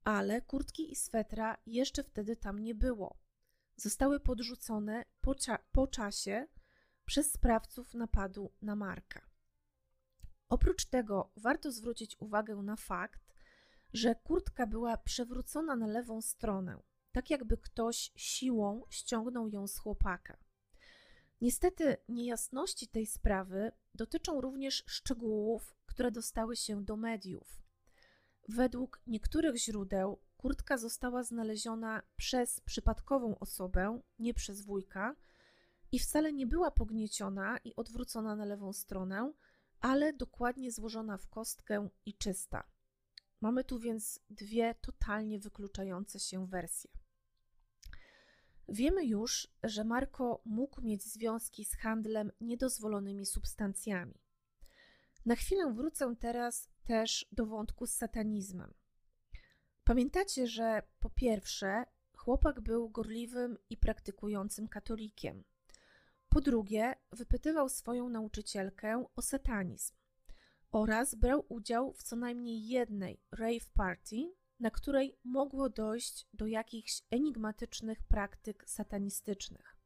ale 0.03 0.41
kurtki 0.41 0.91
i 0.91 0.95
swetra 0.95 1.57
jeszcze 1.65 2.03
wtedy 2.03 2.35
tam 2.35 2.59
nie 2.59 2.75
było. 2.75 3.17
Zostały 3.75 4.19
podrzucone 4.19 5.05
po, 5.21 5.35
cza 5.35 5.57
po 5.71 5.87
czasie 5.87 6.47
przez 7.05 7.31
sprawców 7.31 7.93
napadu 7.93 8.51
na 8.61 8.75
Marka. 8.75 9.32
Oprócz 10.53 10.85
tego 10.85 11.31
warto 11.35 11.71
zwrócić 11.71 12.15
uwagę 12.19 12.55
na 12.55 12.75
fakt, 12.75 13.33
że 13.93 14.15
kurtka 14.15 14.67
była 14.67 14.97
przewrócona 14.97 15.75
na 15.75 15.87
lewą 15.87 16.21
stronę, 16.21 16.79
tak 17.11 17.29
jakby 17.29 17.57
ktoś 17.57 18.11
siłą 18.15 18.83
ściągnął 18.89 19.47
ją 19.47 19.67
z 19.67 19.77
chłopaka. 19.77 20.37
Niestety 21.41 21.97
niejasności 22.09 22.87
tej 22.87 23.05
sprawy 23.05 23.71
dotyczą 23.95 24.41
również 24.41 24.83
szczegółów, 24.87 25.75
które 25.85 26.11
dostały 26.11 26.55
się 26.55 26.83
do 26.83 26.95
mediów. 26.95 27.61
Według 28.49 29.01
niektórych 29.07 29.57
źródeł 29.57 30.19
kurtka 30.37 30.77
została 30.77 31.23
znaleziona 31.23 32.01
przez 32.15 32.59
przypadkową 32.59 33.39
osobę, 33.39 34.01
nie 34.19 34.33
przez 34.33 34.61
wujka, 34.61 35.15
i 35.91 35.99
wcale 35.99 36.33
nie 36.33 36.47
była 36.47 36.71
pognieciona 36.71 37.57
i 37.63 37.75
odwrócona 37.75 38.35
na 38.35 38.45
lewą 38.45 38.73
stronę, 38.73 39.33
ale 39.83 40.13
dokładnie 40.13 40.71
złożona 40.71 41.17
w 41.17 41.27
kostkę 41.27 41.89
i 42.05 42.13
czysta. 42.13 42.63
Mamy 43.41 43.63
tu 43.63 43.79
więc 43.79 44.19
dwie 44.29 44.75
totalnie 44.75 45.39
wykluczające 45.39 46.19
się 46.19 46.47
wersje. 46.47 46.91
Wiemy 48.69 49.05
już, 49.05 49.47
że 49.63 49.83
Marko 49.83 50.41
mógł 50.45 50.81
mieć 50.81 51.03
związki 51.03 51.65
z 51.65 51.75
handlem 51.75 52.31
niedozwolonymi 52.41 53.25
substancjami. 53.25 54.13
Na 55.25 55.35
chwilę 55.35 55.73
wrócę 55.73 56.15
teraz 56.19 56.69
też 56.83 57.25
do 57.31 57.45
wątku 57.45 57.87
z 57.87 57.93
satanizmem. 57.93 58.73
Pamiętacie, 59.83 60.47
że 60.47 60.81
po 60.99 61.09
pierwsze, 61.09 61.85
chłopak 62.15 62.61
był 62.61 62.89
gorliwym 62.89 63.57
i 63.69 63.77
praktykującym 63.77 64.67
katolikiem. 64.67 65.43
Po 66.33 66.41
drugie, 66.41 66.95
wypytywał 67.11 67.69
swoją 67.69 68.09
nauczycielkę 68.09 69.05
o 69.15 69.21
satanizm 69.21 69.93
oraz 70.71 71.15
brał 71.15 71.45
udział 71.49 71.93
w 71.93 72.03
co 72.03 72.15
najmniej 72.15 72.67
jednej 72.67 73.21
rave 73.31 73.69
party, 73.73 74.33
na 74.59 74.71
której 74.71 75.17
mogło 75.23 75.69
dojść 75.69 76.27
do 76.33 76.47
jakichś 76.47 77.01
enigmatycznych 77.11 78.03
praktyk 78.03 78.63
satanistycznych. 78.67 79.77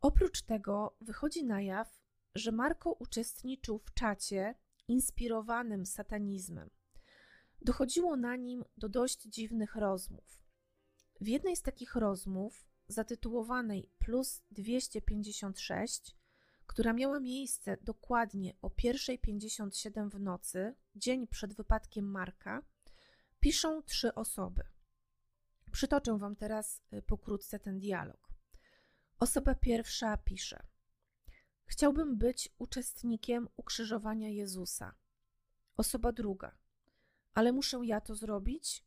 Oprócz 0.00 0.42
tego 0.42 0.96
wychodzi 1.00 1.44
na 1.44 1.60
jaw, 1.60 2.00
że 2.34 2.52
Marko 2.52 2.92
uczestniczył 2.92 3.78
w 3.78 3.94
czacie 3.94 4.54
inspirowanym 4.88 5.86
satanizmem. 5.86 6.70
Dochodziło 7.62 8.16
na 8.16 8.36
nim 8.36 8.64
do 8.76 8.88
dość 8.88 9.22
dziwnych 9.22 9.76
rozmów. 9.76 10.42
W 11.20 11.26
jednej 11.26 11.56
z 11.56 11.62
takich 11.62 11.94
rozmów, 11.94 12.66
zatytułowanej 12.88 13.90
Plus 13.98 14.42
256, 14.50 16.16
która 16.66 16.92
miała 16.92 17.20
miejsce 17.20 17.76
dokładnie 17.82 18.54
o 18.62 18.68
1.57 18.68 20.10
w 20.10 20.20
nocy, 20.20 20.74
dzień 20.94 21.26
przed 21.26 21.54
wypadkiem 21.54 22.10
Marka, 22.10 22.62
piszą 23.40 23.82
trzy 23.82 24.14
osoby. 24.14 24.64
Przytoczę 25.72 26.18
Wam 26.18 26.36
teraz 26.36 26.82
y, 26.92 27.02
pokrótce 27.02 27.58
ten 27.58 27.78
dialog. 27.78 28.28
Osoba 29.20 29.54
pierwsza 29.54 30.16
pisze: 30.16 30.66
Chciałbym 31.66 32.16
być 32.16 32.48
uczestnikiem 32.58 33.48
ukrzyżowania 33.56 34.28
Jezusa. 34.28 34.94
Osoba 35.76 36.12
druga: 36.12 36.58
Ale 37.34 37.52
muszę 37.52 37.80
ja 37.84 38.00
to 38.00 38.14
zrobić? 38.14 38.84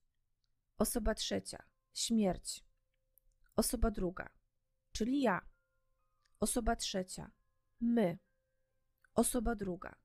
Osoba 0.77 1.15
trzecia: 1.15 1.63
Śmierć. 1.93 2.68
Osoba 3.59 3.91
druga, 3.91 4.29
czyli 4.91 5.21
ja. 5.21 5.41
Osoba 6.39 6.75
trzecia: 6.75 7.31
My. 7.81 8.17
Osoba 9.15 9.55
druga: 9.55 9.95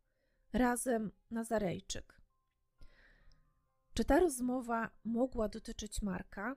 Razem 0.52 1.12
Nazarejczyk. 1.30 2.20
Czy 3.94 4.04
ta 4.04 4.20
rozmowa 4.20 4.90
mogła 5.04 5.48
dotyczyć 5.48 6.02
Marka? 6.02 6.56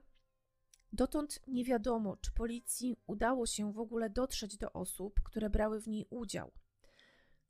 Dotąd 0.92 1.40
nie 1.46 1.64
wiadomo, 1.64 2.16
czy 2.16 2.32
policji 2.32 2.96
udało 3.06 3.46
się 3.46 3.72
w 3.72 3.78
ogóle 3.78 4.10
dotrzeć 4.10 4.56
do 4.56 4.72
osób, 4.72 5.20
które 5.22 5.50
brały 5.50 5.80
w 5.80 5.88
niej 5.88 6.06
udział. 6.10 6.52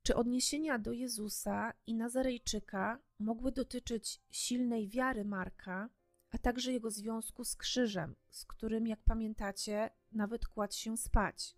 Czy 0.03 0.17
odniesienia 0.17 0.79
do 0.79 0.93
Jezusa 0.93 1.73
i 1.87 1.95
Nazarejczyka 1.95 2.99
mogły 3.19 3.53
dotyczyć 3.53 4.23
silnej 4.31 4.89
wiary 4.89 5.25
Marka, 5.25 5.91
a 6.31 6.39
także 6.39 6.73
jego 6.73 6.91
związku 6.91 7.45
z 7.45 7.57
krzyżem, 7.57 8.17
z 8.31 8.45
którym, 8.45 8.87
jak 8.87 9.03
pamiętacie, 9.03 9.91
nawet 10.13 10.49
kładł 10.49 10.75
się 10.75 10.97
spać. 10.97 11.57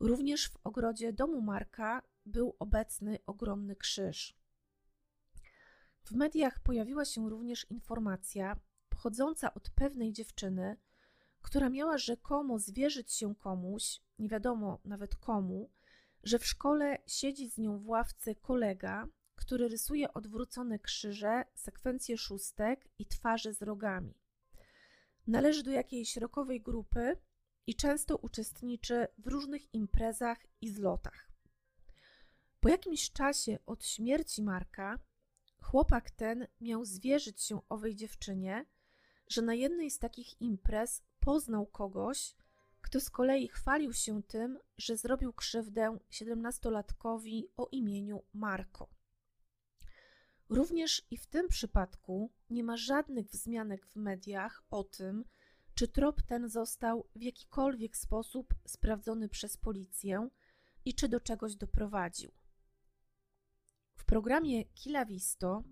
Również 0.00 0.48
w 0.48 0.56
ogrodzie 0.64 1.12
domu 1.12 1.40
Marka 1.42 2.02
był 2.26 2.56
obecny 2.58 3.18
ogromny 3.26 3.76
krzyż. 3.76 4.36
W 6.04 6.12
mediach 6.12 6.60
pojawiła 6.60 7.04
się 7.04 7.30
również 7.30 7.66
informacja 7.70 8.60
pochodząca 8.88 9.54
od 9.54 9.70
pewnej 9.70 10.12
dziewczyny, 10.12 10.76
która 11.42 11.70
miała 11.70 11.98
rzekomo 11.98 12.58
zwierzyć 12.58 13.12
się 13.12 13.34
komuś, 13.34 14.00
nie 14.18 14.28
wiadomo 14.28 14.80
nawet 14.84 15.16
komu, 15.16 15.70
że 16.22 16.38
w 16.38 16.46
szkole 16.46 16.98
siedzi 17.06 17.50
z 17.50 17.58
nią 17.58 17.78
w 17.78 17.88
ławce 17.88 18.34
kolega, 18.34 19.08
który 19.34 19.68
rysuje 19.68 20.12
odwrócone 20.12 20.78
krzyże, 20.78 21.44
sekwencje 21.54 22.18
szóstek 22.18 22.88
i 22.98 23.06
twarze 23.06 23.54
z 23.54 23.62
rogami. 23.62 24.14
Należy 25.26 25.62
do 25.62 25.70
jakiejś 25.70 26.16
rokowej 26.16 26.60
grupy 26.60 27.16
i 27.66 27.74
często 27.74 28.16
uczestniczy 28.16 29.06
w 29.18 29.26
różnych 29.26 29.74
imprezach 29.74 30.38
i 30.60 30.70
zlotach. 30.70 31.28
Po 32.60 32.68
jakimś 32.68 33.12
czasie 33.12 33.58
od 33.66 33.86
śmierci 33.86 34.42
Marka 34.42 34.98
Chłopak 35.64 36.10
ten 36.10 36.46
miał 36.60 36.84
zwierzyć 36.84 37.42
się 37.42 37.60
owej 37.68 37.96
dziewczynie, 37.96 38.66
że 39.28 39.42
na 39.42 39.54
jednej 39.54 39.90
z 39.90 39.98
takich 39.98 40.40
imprez 40.40 41.02
poznał 41.20 41.66
kogoś, 41.66 42.34
kto 42.80 43.00
z 43.00 43.10
kolei 43.10 43.48
chwalił 43.48 43.92
się 43.92 44.22
tym, 44.22 44.58
że 44.78 44.96
zrobił 44.96 45.32
krzywdę 45.32 45.98
siedemnastolatkowi 46.10 47.48
o 47.56 47.68
imieniu 47.72 48.22
Marko. 48.34 48.93
Również 50.54 51.06
i 51.10 51.16
w 51.16 51.26
tym 51.26 51.48
przypadku 51.48 52.30
nie 52.50 52.64
ma 52.64 52.76
żadnych 52.76 53.26
wzmianek 53.26 53.86
w 53.86 53.96
mediach 53.96 54.62
o 54.70 54.84
tym, 54.84 55.24
czy 55.74 55.88
trop 55.88 56.22
ten 56.22 56.48
został 56.48 57.08
w 57.16 57.22
jakikolwiek 57.22 57.96
sposób 57.96 58.54
sprawdzony 58.66 59.28
przez 59.28 59.56
policję 59.56 60.28
i 60.84 60.94
czy 60.94 61.08
do 61.08 61.20
czegoś 61.20 61.56
doprowadził. 61.56 62.32
W 63.94 64.04
programie 64.04 64.64
Kila 64.64 65.04
Visto 65.04 65.62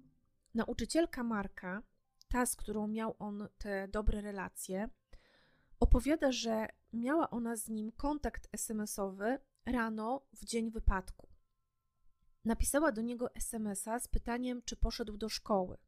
nauczycielka 0.55 1.23
Marka, 1.25 1.83
ta 2.29 2.47
z 2.47 2.57
którą 2.57 2.87
miał 2.87 3.17
on 3.19 3.49
te 3.59 3.89
dobre 3.89 4.21
relacje, 4.21 4.89
opowiada, 5.81 6.33
że 6.33 6.69
miała 6.93 7.31
ona 7.31 7.57
z 7.57 7.69
nim 7.69 7.93
kontakt 7.93 8.49
SMS-owy 8.53 9.39
rano 9.67 10.27
w 10.33 10.45
dzień 10.45 10.71
wypadku. 10.71 11.32
Napisała 12.45 12.93
do 12.93 13.03
niego 13.03 13.35
SMS-a 13.35 13.99
z 13.99 14.09
pytaniem, 14.09 14.63
czy 14.63 14.77
poszedł 14.77 15.17
do 15.17 15.29
szkoły, 15.29 15.79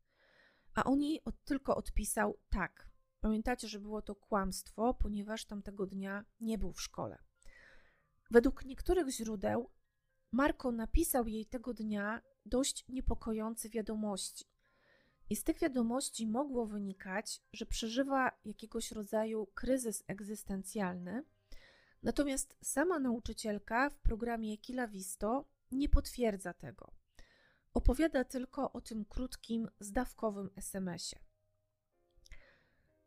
a 0.74 0.84
on 0.84 1.02
jej 1.02 1.24
od, 1.24 1.44
tylko 1.44 1.76
odpisał 1.76 2.38
tak. 2.50 2.88
Pamiętacie, 3.20 3.68
że 3.68 3.80
było 3.80 4.02
to 4.02 4.14
kłamstwo, 4.14 4.94
ponieważ 4.94 5.44
tamtego 5.44 5.86
dnia 5.86 6.24
nie 6.40 6.58
był 6.58 6.72
w 6.72 6.82
szkole. 6.82 7.18
Według 8.30 8.64
niektórych 8.64 9.08
źródeł 9.08 9.70
Marko 10.32 10.72
napisał 10.72 11.28
jej 11.28 11.46
tego 11.46 11.74
dnia 11.74 12.22
dość 12.46 12.84
niepokojące 12.88 13.68
wiadomości. 13.68 14.44
I 15.30 15.36
z 15.36 15.44
tych 15.44 15.58
wiadomości 15.58 16.26
mogło 16.26 16.66
wynikać, 16.66 17.42
że 17.52 17.66
przeżywa 17.66 18.30
jakiegoś 18.44 18.92
rodzaju 18.92 19.46
kryzys 19.46 20.04
egzystencjalny, 20.06 21.24
natomiast 22.02 22.56
sama 22.62 22.98
nauczycielka 22.98 23.90
w 23.90 23.98
programie 23.98 24.58
Kila 24.58 24.88
Visto 24.88 25.44
nie 25.74 25.88
potwierdza 25.88 26.54
tego. 26.54 26.92
Opowiada 27.74 28.24
tylko 28.24 28.72
o 28.72 28.80
tym 28.80 29.04
krótkim, 29.04 29.68
zdawkowym 29.80 30.50
SMS-ie. 30.56 31.22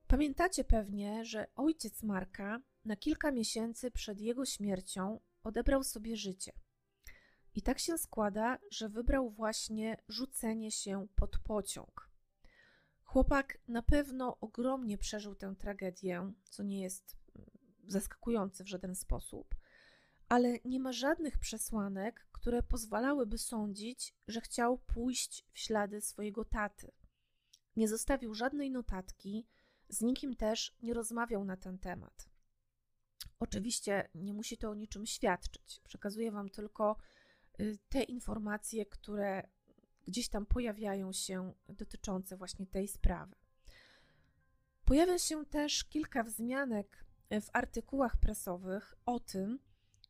Pamiętacie 0.08 0.64
pewnie, 0.64 1.26
że 1.26 1.48
ojciec 1.56 2.04
Marka 2.04 2.62
na 2.86 2.96
kilka 2.96 3.32
miesięcy 3.32 3.92
przed 3.92 4.22
jego 4.22 4.46
śmiercią 4.46 5.20
odebrał 5.44 5.84
sobie 5.84 6.18
życie– 6.18 6.52
I 7.58 7.62
tak 7.62 7.80
się 7.80 7.98
składa, 7.98 8.60
że 8.72 8.90
wybrał 8.90 9.30
właśnie 9.30 9.98
rzucenie 10.08 10.72
się 10.72 11.08
pod 11.16 11.40
pociąg. 11.40 12.10
Chłopak 13.04 13.58
na 13.68 13.82
pewno 13.82 14.38
ogromnie 14.40 14.98
przeżył 14.98 15.36
tę 15.36 15.56
tragedię, 15.60 16.34
co 16.50 16.64
nie 16.64 16.82
jest 16.82 17.18
mm, 17.36 17.50
zaskakujące 17.88 18.64
w 18.64 18.68
żaden 18.68 18.96
sposób, 18.96 19.56
ale 20.30 20.60
nie 20.66 20.80
ma 20.80 20.92
żadnych 20.92 21.40
przesłanek, 21.40 22.28
które 22.32 22.64
pozwalałyby 22.64 23.38
sądzić, 23.38 24.16
że 24.28 24.42
chciał 24.42 24.78
pójść 24.78 25.46
w 25.54 25.60
ślady 25.60 26.02
swojego 26.02 26.46
taty. 26.46 26.92
Nie 27.76 27.88
zostawił 27.88 28.34
żadnej 28.34 28.72
notatki, 28.72 29.48
z 29.90 30.02
nikim 30.02 30.36
też 30.36 30.76
nie 30.82 30.94
rozmawiał 30.94 31.46
na 31.46 31.58
ten 31.58 31.80
temat. 31.80 32.30
Oczywiście 33.40 34.10
nie 34.16 34.34
musi 34.34 34.58
to 34.58 34.70
o 34.70 34.76
niczym 34.76 35.06
świadczyć. 35.06 35.82
Przekazuję 35.84 36.32
Wam 36.32 36.50
tylko 36.50 36.96
y, 37.60 37.78
te 37.90 38.04
informacje, 38.04 38.86
które 38.86 39.50
gdzieś 40.08 40.30
tam 40.30 40.46
pojawiają 40.46 41.14
się 41.14 41.54
dotyczące 41.70 42.38
właśnie 42.38 42.68
tej 42.68 42.88
sprawy. 42.88 43.36
Pojawia 44.86 45.20
się 45.20 45.46
też 45.46 45.84
kilka 45.84 46.24
wzmianek 46.24 47.06
w 47.32 47.50
artykułach 47.54 48.18
prasowych 48.18 48.96
o 49.06 49.20
tym, 49.20 49.60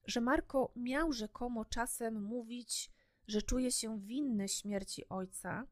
że 0.07 0.21
Marko 0.21 0.71
miał 0.75 1.13
rzekomo 1.13 1.65
czasem 1.65 2.23
mówić, 2.23 2.91
że 3.27 3.41
czuje 3.41 3.71
się 3.71 3.99
winny 3.99 4.49
śmierci 4.49 5.09
ojca, 5.09 5.67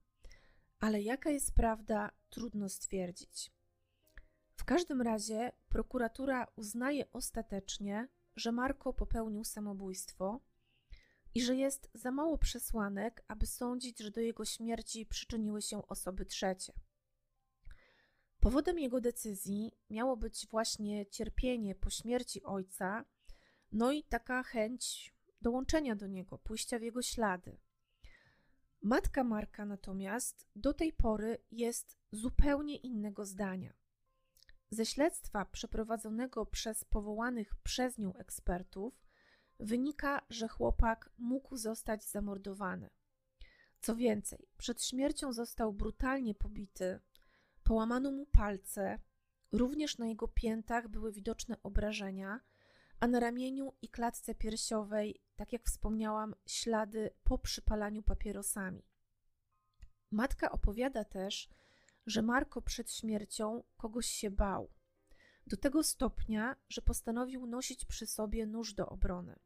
ale 0.79 1.01
jaka 1.01 1.29
jest 1.29 1.53
prawda, 1.53 2.11
trudno 2.29 2.69
stwierdzić. 2.69 3.51
W 4.55 4.63
każdym 4.65 5.01
razie 5.01 5.51
prokuratura 5.69 6.47
uznaje 6.55 7.11
ostatecznie, 7.11 8.07
że 8.35 8.51
Marko 8.51 8.93
popełnił 8.93 9.43
samobójstwo 9.43 10.39
i 11.35 11.41
że 11.41 11.55
jest 11.55 11.89
za 11.93 12.11
mało 12.11 12.37
przesłanek, 12.37 13.23
aby 13.27 13.45
sądzić, 13.45 13.99
że 13.99 14.11
do 14.11 14.21
jego 14.21 14.45
śmierci 14.45 15.05
przyczyniły 15.05 15.61
się 15.61 15.87
osoby 15.87 16.25
trzecie. 16.25 16.73
Powodem 18.39 18.79
jego 18.79 19.01
decyzji 19.01 19.71
miało 19.89 20.17
być 20.17 20.47
właśnie 20.47 21.05
cierpienie 21.05 21.75
po 21.75 21.89
śmierci 21.89 22.43
ojca, 22.43 23.05
no 23.75 23.91
i 23.91 24.03
taka 24.03 24.43
chęć 24.43 25.13
dołączenia 25.41 25.95
do 25.95 26.07
niego, 26.07 26.37
pójścia 26.37 26.79
w 26.79 26.81
jego 26.81 27.01
ślady. 27.01 27.57
Matka 28.81 29.23
Marka 29.23 29.65
natomiast 29.65 30.47
do 30.55 30.73
tej 30.73 30.93
pory 30.93 31.37
jest 31.51 31.97
zupełnie 32.11 32.75
innego 32.75 33.25
zdania. 33.25 33.73
Ze 34.69 34.85
śledztwa 34.85 35.45
przeprowadzonego 35.45 36.45
przez 36.45 36.85
powołanych 36.85 37.55
przez 37.55 37.97
nią 37.97 38.13
ekspertów 38.13 39.05
wynika, 39.59 40.21
że 40.29 40.47
chłopak 40.47 41.09
mógł 41.17 41.57
zostać 41.57 42.03
zamordowany. 42.03 42.89
Co 43.81 43.95
więcej, 43.95 44.47
przed 44.57 44.83
śmiercią 44.83 45.33
został 45.33 45.73
brutalnie 45.73 46.35
pobity, 46.35 46.99
połamano 47.63 48.11
mu 48.11 48.25
palce, 48.25 48.99
również 49.51 49.97
na 49.97 50.07
jego 50.07 50.27
piętach 50.27 50.87
były 50.87 51.11
widoczne 51.11 51.57
obrażenia, 51.63 52.39
a 52.99 53.07
na 53.07 53.19
ramieniu 53.19 53.73
i 53.81 53.89
klatce 53.89 54.35
piersiowej, 54.35 55.21
tak 55.35 55.53
jak 55.53 55.63
wspomniałam, 55.63 56.35
ślady 56.45 57.09
po 57.23 57.37
przypalaniu 57.37 58.03
papierosami. 58.03 58.83
Matka 60.11 60.51
opowiada 60.51 61.03
też, 61.03 61.49
że 62.05 62.21
Marko 62.21 62.61
przed 62.61 62.91
śmiercią 62.91 63.63
kogoś 63.77 64.05
się 64.05 64.31
bał. 64.31 64.69
Do 65.47 65.57
tego 65.57 65.83
stopnia, 65.83 66.55
że 66.69 66.81
postanowił 66.81 67.47
nosić 67.47 67.85
przy 67.85 68.07
sobie 68.07 68.45
nóż 68.45 68.73
do 68.73 68.89
obrony. 68.89 69.39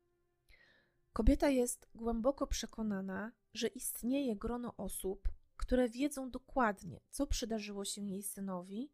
Kobieta 1.13 1.49
jest 1.49 1.87
głęboko 1.95 2.47
przekonana, 2.47 3.31
że 3.53 3.67
istnieje 3.67 4.35
grono 4.35 4.77
osób, 4.77 5.29
które 5.57 5.89
wiedzą 5.89 6.31
dokładnie, 6.31 6.99
co 7.09 7.27
przydarzyło 7.27 7.85
się 7.85 8.01
jej 8.01 8.23
synowi, 8.23 8.91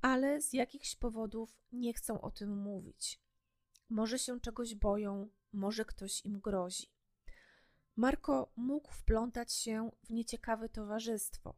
ale 0.00 0.40
z 0.40 0.52
jakichś 0.52 0.96
powodów 0.96 1.58
nie 1.72 1.94
chcą 1.94 2.20
o 2.20 2.30
tym 2.30 2.58
mówić. 2.58 3.23
Może 3.88 4.18
się 4.18 4.40
czegoś 4.40 4.74
boją, 4.74 5.30
może 5.52 5.84
ktoś 5.84 6.24
im 6.24 6.40
grozi. 6.40 6.86
Marko 7.96 8.52
mógł 8.56 8.92
wplątać 8.92 9.52
się 9.52 9.90
w 10.02 10.10
nieciekawe 10.10 10.68
towarzystwo. 10.68 11.54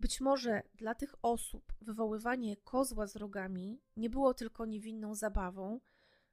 Być 0.00 0.20
może 0.20 0.62
dla 0.74 0.94
tych 0.94 1.14
osób 1.22 1.72
wywoływanie 1.80 2.56
kozła 2.56 3.06
z 3.06 3.16
rogami 3.16 3.80
nie 3.96 4.10
było 4.10 4.34
tylko 4.34 4.66
niewinną 4.66 5.14
zabawą, 5.14 5.80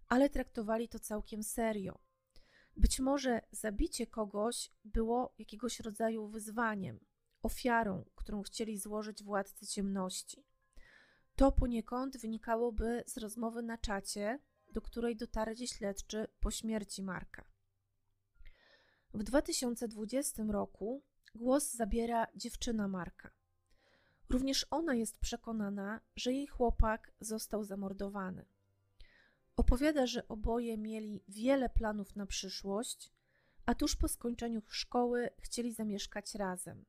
ale 0.08 0.30
traktowali 0.30 0.89
to 0.89 1.00
całkiem 1.00 1.44
serio. 1.44 2.00
Być 2.78 3.00
może 3.00 3.42
zabicie 3.52 4.08
kogoś 4.08 4.72
było 4.86 5.34
jakiegoś 5.38 5.80
rodzaju 5.80 6.28
wyzwaniem, 6.28 7.00
ofiarą, 7.42 8.06
którą 8.15 8.42
chcieli 8.42 8.78
złożyć 8.78 9.24
władcy 9.24 9.68
ciemności. 9.68 10.46
To 11.36 11.52
poniekąd 11.52 12.18
wynikałoby 12.18 13.04
z 13.08 13.18
rozmowy 13.18 13.62
na 13.62 13.78
czacie, 13.78 14.39
do 14.72 14.82
której 14.82 15.16
dotarli 15.16 15.68
śledczy 15.68 16.28
po 16.40 16.52
śmierci 16.52 17.04
Marka. 17.04 17.46
W 19.14 19.24
2020 19.24 20.44
roku 20.50 21.04
głos 21.36 21.74
zabiera 21.74 22.28
dziewczyna 22.36 22.88
Marka. 22.88 23.32
Również 24.30 24.66
ona 24.70 24.96
jest 24.96 25.20
przekonana, 25.20 26.02
że 26.16 26.34
jej 26.34 26.48
chłopak 26.48 27.12
został 27.20 27.64
zamordowany. 27.64 28.46
Opowiada, 29.56 30.08
że 30.08 30.28
oboje 30.28 30.78
mieli 30.78 31.24
wiele 31.28 31.70
planów 31.70 32.16
na 32.16 32.26
przyszłość, 32.26 33.12
a 33.66 33.76
tuż 33.76 33.96
po 33.96 34.08
skończeniu 34.08 34.62
szkoły 34.68 35.30
chcieli 35.40 35.74
zamieszkać 35.74 36.36
razem. 36.36 36.86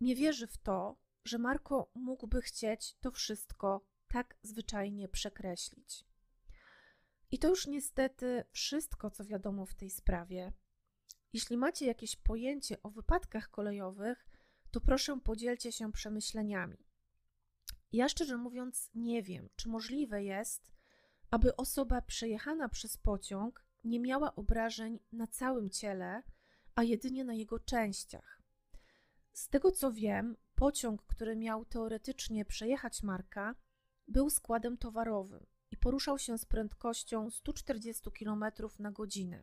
Nie 0.00 0.16
wierzy 0.16 0.46
w 0.46 0.58
to, 0.58 0.96
że 1.24 1.38
Marko 1.38 1.90
mógłby 1.94 2.42
chcieć 2.42 2.94
to 3.00 3.10
wszystko 3.10 3.86
tak 4.08 4.36
zwyczajnie 4.42 5.08
przekreślić. 5.08 6.04
I 7.30 7.38
to 7.38 7.48
już 7.48 7.66
niestety 7.66 8.44
wszystko, 8.52 9.10
co 9.10 9.24
wiadomo 9.24 9.66
w 9.66 9.74
tej 9.74 9.90
sprawie. 9.90 10.52
Jeśli 11.32 11.56
macie 11.56 11.86
jakieś 11.86 12.16
pojęcie 12.16 12.82
o 12.82 12.90
wypadkach 12.90 13.50
kolejowych, 13.50 14.26
to 14.70 14.80
proszę 14.80 15.20
podzielcie 15.20 15.72
się 15.72 15.92
przemyśleniami. 15.92 16.76
Ja 17.92 18.08
szczerze 18.08 18.36
mówiąc 18.36 18.90
nie 18.94 19.22
wiem, 19.22 19.48
czy 19.56 19.68
możliwe 19.68 20.24
jest, 20.24 20.72
aby 21.30 21.56
osoba 21.56 22.02
przejechana 22.02 22.68
przez 22.68 22.96
pociąg 22.96 23.64
nie 23.84 24.00
miała 24.00 24.34
obrażeń 24.34 24.98
na 25.12 25.26
całym 25.26 25.70
ciele, 25.70 26.22
a 26.74 26.82
jedynie 26.82 27.24
na 27.24 27.34
jego 27.34 27.58
częściach. 27.58 28.42
Z 29.32 29.48
tego 29.48 29.70
co 29.70 29.92
wiem, 29.92 30.36
pociąg, 30.54 31.02
który 31.02 31.36
miał 31.36 31.64
teoretycznie 31.64 32.44
przejechać 32.44 33.02
Marka, 33.02 33.54
był 34.08 34.30
składem 34.30 34.78
towarowym 34.78 35.46
i 35.74 35.76
poruszał 35.76 36.18
się 36.18 36.38
z 36.38 36.44
prędkością 36.44 37.30
140 37.30 38.10
km 38.18 38.44
na 38.78 38.92
godzinę. 38.92 39.42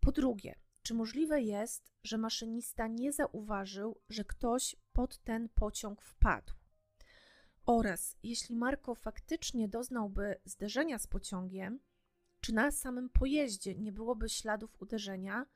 Po 0.00 0.12
drugie, 0.12 0.54
czy 0.82 0.94
możliwe 0.94 1.42
jest, 1.42 1.92
że 2.02 2.18
maszynista 2.18 2.86
nie 2.86 3.12
zauważył, 3.12 4.00
że 4.08 4.24
ktoś 4.24 4.76
pod 4.92 5.18
ten 5.18 5.48
pociąg 5.48 6.02
wpadł? 6.02 6.54
Oraz 7.66 8.16
jeśli 8.22 8.56
Marko 8.56 8.94
faktycznie 8.94 9.68
doznałby 9.68 10.40
zderzenia 10.44 10.98
z 10.98 11.06
pociągiem, 11.06 11.80
czy 12.40 12.54
na 12.54 12.70
samym 12.70 13.10
pojeździe 13.10 13.74
nie 13.74 13.92
byłoby 13.92 14.28
śladów 14.28 14.82
uderzenia, 14.82 15.46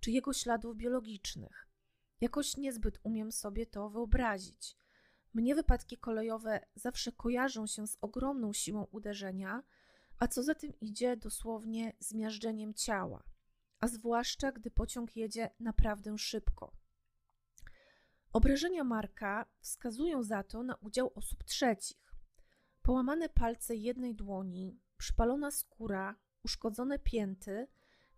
czy 0.00 0.10
jego 0.10 0.32
śladów 0.32 0.76
biologicznych? 0.76 1.68
Jakoś 2.20 2.56
niezbyt 2.56 2.98
umiem 3.02 3.32
sobie 3.32 3.66
to 3.66 3.90
wyobrazić. 3.90 4.76
Mnie 5.34 5.54
wypadki 5.54 5.96
kolejowe 5.96 6.60
zawsze 6.74 7.12
kojarzą 7.12 7.66
się 7.66 7.86
z 7.86 7.98
ogromną 8.00 8.52
siłą 8.52 8.86
uderzenia, 8.90 9.62
a 10.18 10.28
co 10.28 10.42
za 10.42 10.54
tym 10.54 10.72
idzie 10.80 11.16
dosłownie 11.16 11.92
zmiażdżeniem 11.98 12.74
ciała, 12.74 13.22
a 13.80 13.88
zwłaszcza 13.88 14.52
gdy 14.52 14.70
pociąg 14.70 15.16
jedzie 15.16 15.50
naprawdę 15.60 16.18
szybko. 16.18 16.72
Obrażenia 18.32 18.84
Marka 18.84 19.46
wskazują 19.60 20.22
za 20.22 20.42
to 20.42 20.62
na 20.62 20.74
udział 20.74 21.12
osób 21.14 21.44
trzecich. 21.44 22.14
Połamane 22.82 23.28
palce 23.28 23.76
jednej 23.76 24.14
dłoni, 24.14 24.80
przypalona 24.96 25.50
skóra, 25.50 26.16
uszkodzone 26.42 26.98
pięty 26.98 27.66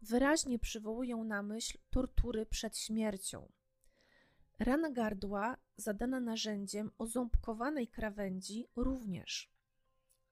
wyraźnie 0.03 0.59
przywołują 0.59 1.25
na 1.25 1.43
myśl 1.43 1.79
tortury 1.91 2.47
przed 2.47 2.79
śmiercią. 2.79 3.53
Rana 4.61 4.91
gardła 4.91 5.57
zadana 5.77 6.21
narzędziem 6.21 6.91
o 6.99 7.07
ząbkowanej 7.07 7.89
krawędzi 7.89 8.67
również. 8.77 9.53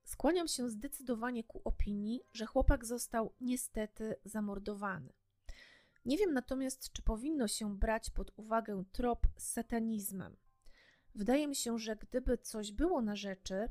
Skłaniam 0.05 0.49
się 0.49 0.71
zdecydowanie 0.71 1.45
ku 1.45 1.61
opinii, 1.65 2.23
że 2.33 2.47
chłopak 2.47 2.85
został 2.85 3.35
niestety 3.41 4.17
zamordowany. 4.25 5.13
Nie 6.05 6.19
wiem 6.19 6.33
natomiast, 6.33 6.93
czy 6.93 7.03
powinno 7.03 7.49
się 7.49 7.79
brać 7.79 8.11
pod 8.11 8.33
uwagę 8.37 8.85
trop 8.93 9.27
z 9.37 9.53
satanizmem. 9.53 10.37
Wydaje 11.15 11.49
mi 11.49 11.57
się, 11.57 11.79
że 11.79 11.97
gdyby 11.97 12.39
coś 12.39 12.73
było 12.73 13.03
na 13.03 13.17
rzeczy, 13.17 13.71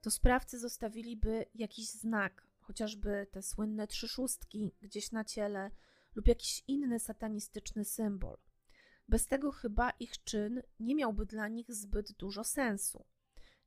to 0.00 0.10
sprawcy 0.10 0.58
zostawiliby 0.58 1.44
jakiś 1.54 1.90
znak, 1.90 2.48
chociażby 2.60 3.26
te 3.30 3.42
słynne 3.42 3.86
trzy 3.86 4.08
szóstki 4.08 4.74
gdzieś 4.80 5.12
na 5.12 5.24
ciele, 5.24 5.70
lub 6.14 6.28
jakiś 6.28 6.64
inny 6.68 7.00
satanistyczny 7.00 7.84
symbol. 7.84 8.38
Bez 9.08 9.26
tego 9.26 9.52
chyba 9.52 9.90
ich 9.90 10.24
czyn 10.24 10.62
nie 10.80 10.94
miałby 10.94 11.26
dla 11.26 11.48
nich 11.48 11.72
zbyt 11.74 12.12
dużo 12.12 12.44
sensu. 12.44 13.04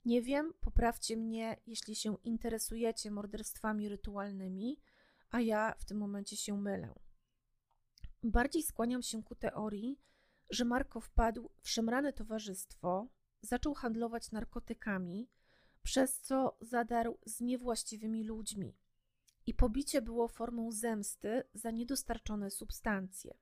Nie 0.05 0.21
wiem, 0.21 0.53
poprawcie 0.59 1.17
mnie, 1.17 1.57
jeśli 1.67 1.95
się 1.95 2.17
interesujecie 2.23 3.11
morderstwami 3.11 3.89
rytualnymi, 3.89 4.79
a 5.29 5.41
ja 5.41 5.75
w 5.77 5.85
tym 5.85 5.97
momencie 5.97 6.37
się 6.37 6.57
mylę. 6.57 6.93
Bardziej 8.23 8.63
skłaniam 8.63 9.01
się 9.01 9.23
ku 9.23 9.35
teorii, 9.35 9.99
że 10.49 10.65
Marko 10.65 11.01
wpadł 11.01 11.49
w 11.61 11.69
szemrane 11.69 12.13
towarzystwo, 12.13 13.07
zaczął 13.41 13.73
handlować 13.73 14.31
narkotykami, 14.31 15.29
przez 15.83 16.19
co 16.19 16.57
zadarł 16.61 17.17
z 17.25 17.41
niewłaściwymi 17.41 18.23
ludźmi. 18.23 18.75
I 19.45 19.53
pobicie 19.53 20.01
było 20.01 20.27
formą 20.27 20.71
zemsty 20.71 21.43
za 21.53 21.71
niedostarczone 21.71 22.51
substancje. 22.51 23.33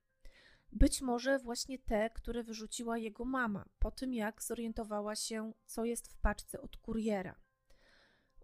Być 0.71 1.01
może 1.01 1.39
właśnie 1.39 1.79
te, 1.79 2.09
które 2.09 2.43
wyrzuciła 2.43 2.97
jego 2.97 3.25
mama 3.25 3.65
po 3.79 3.91
tym, 3.91 4.13
jak 4.13 4.43
zorientowała 4.43 5.15
się, 5.15 5.53
co 5.65 5.85
jest 5.85 6.07
w 6.07 6.17
paczce 6.17 6.61
od 6.61 6.77
kuriera. 6.77 7.35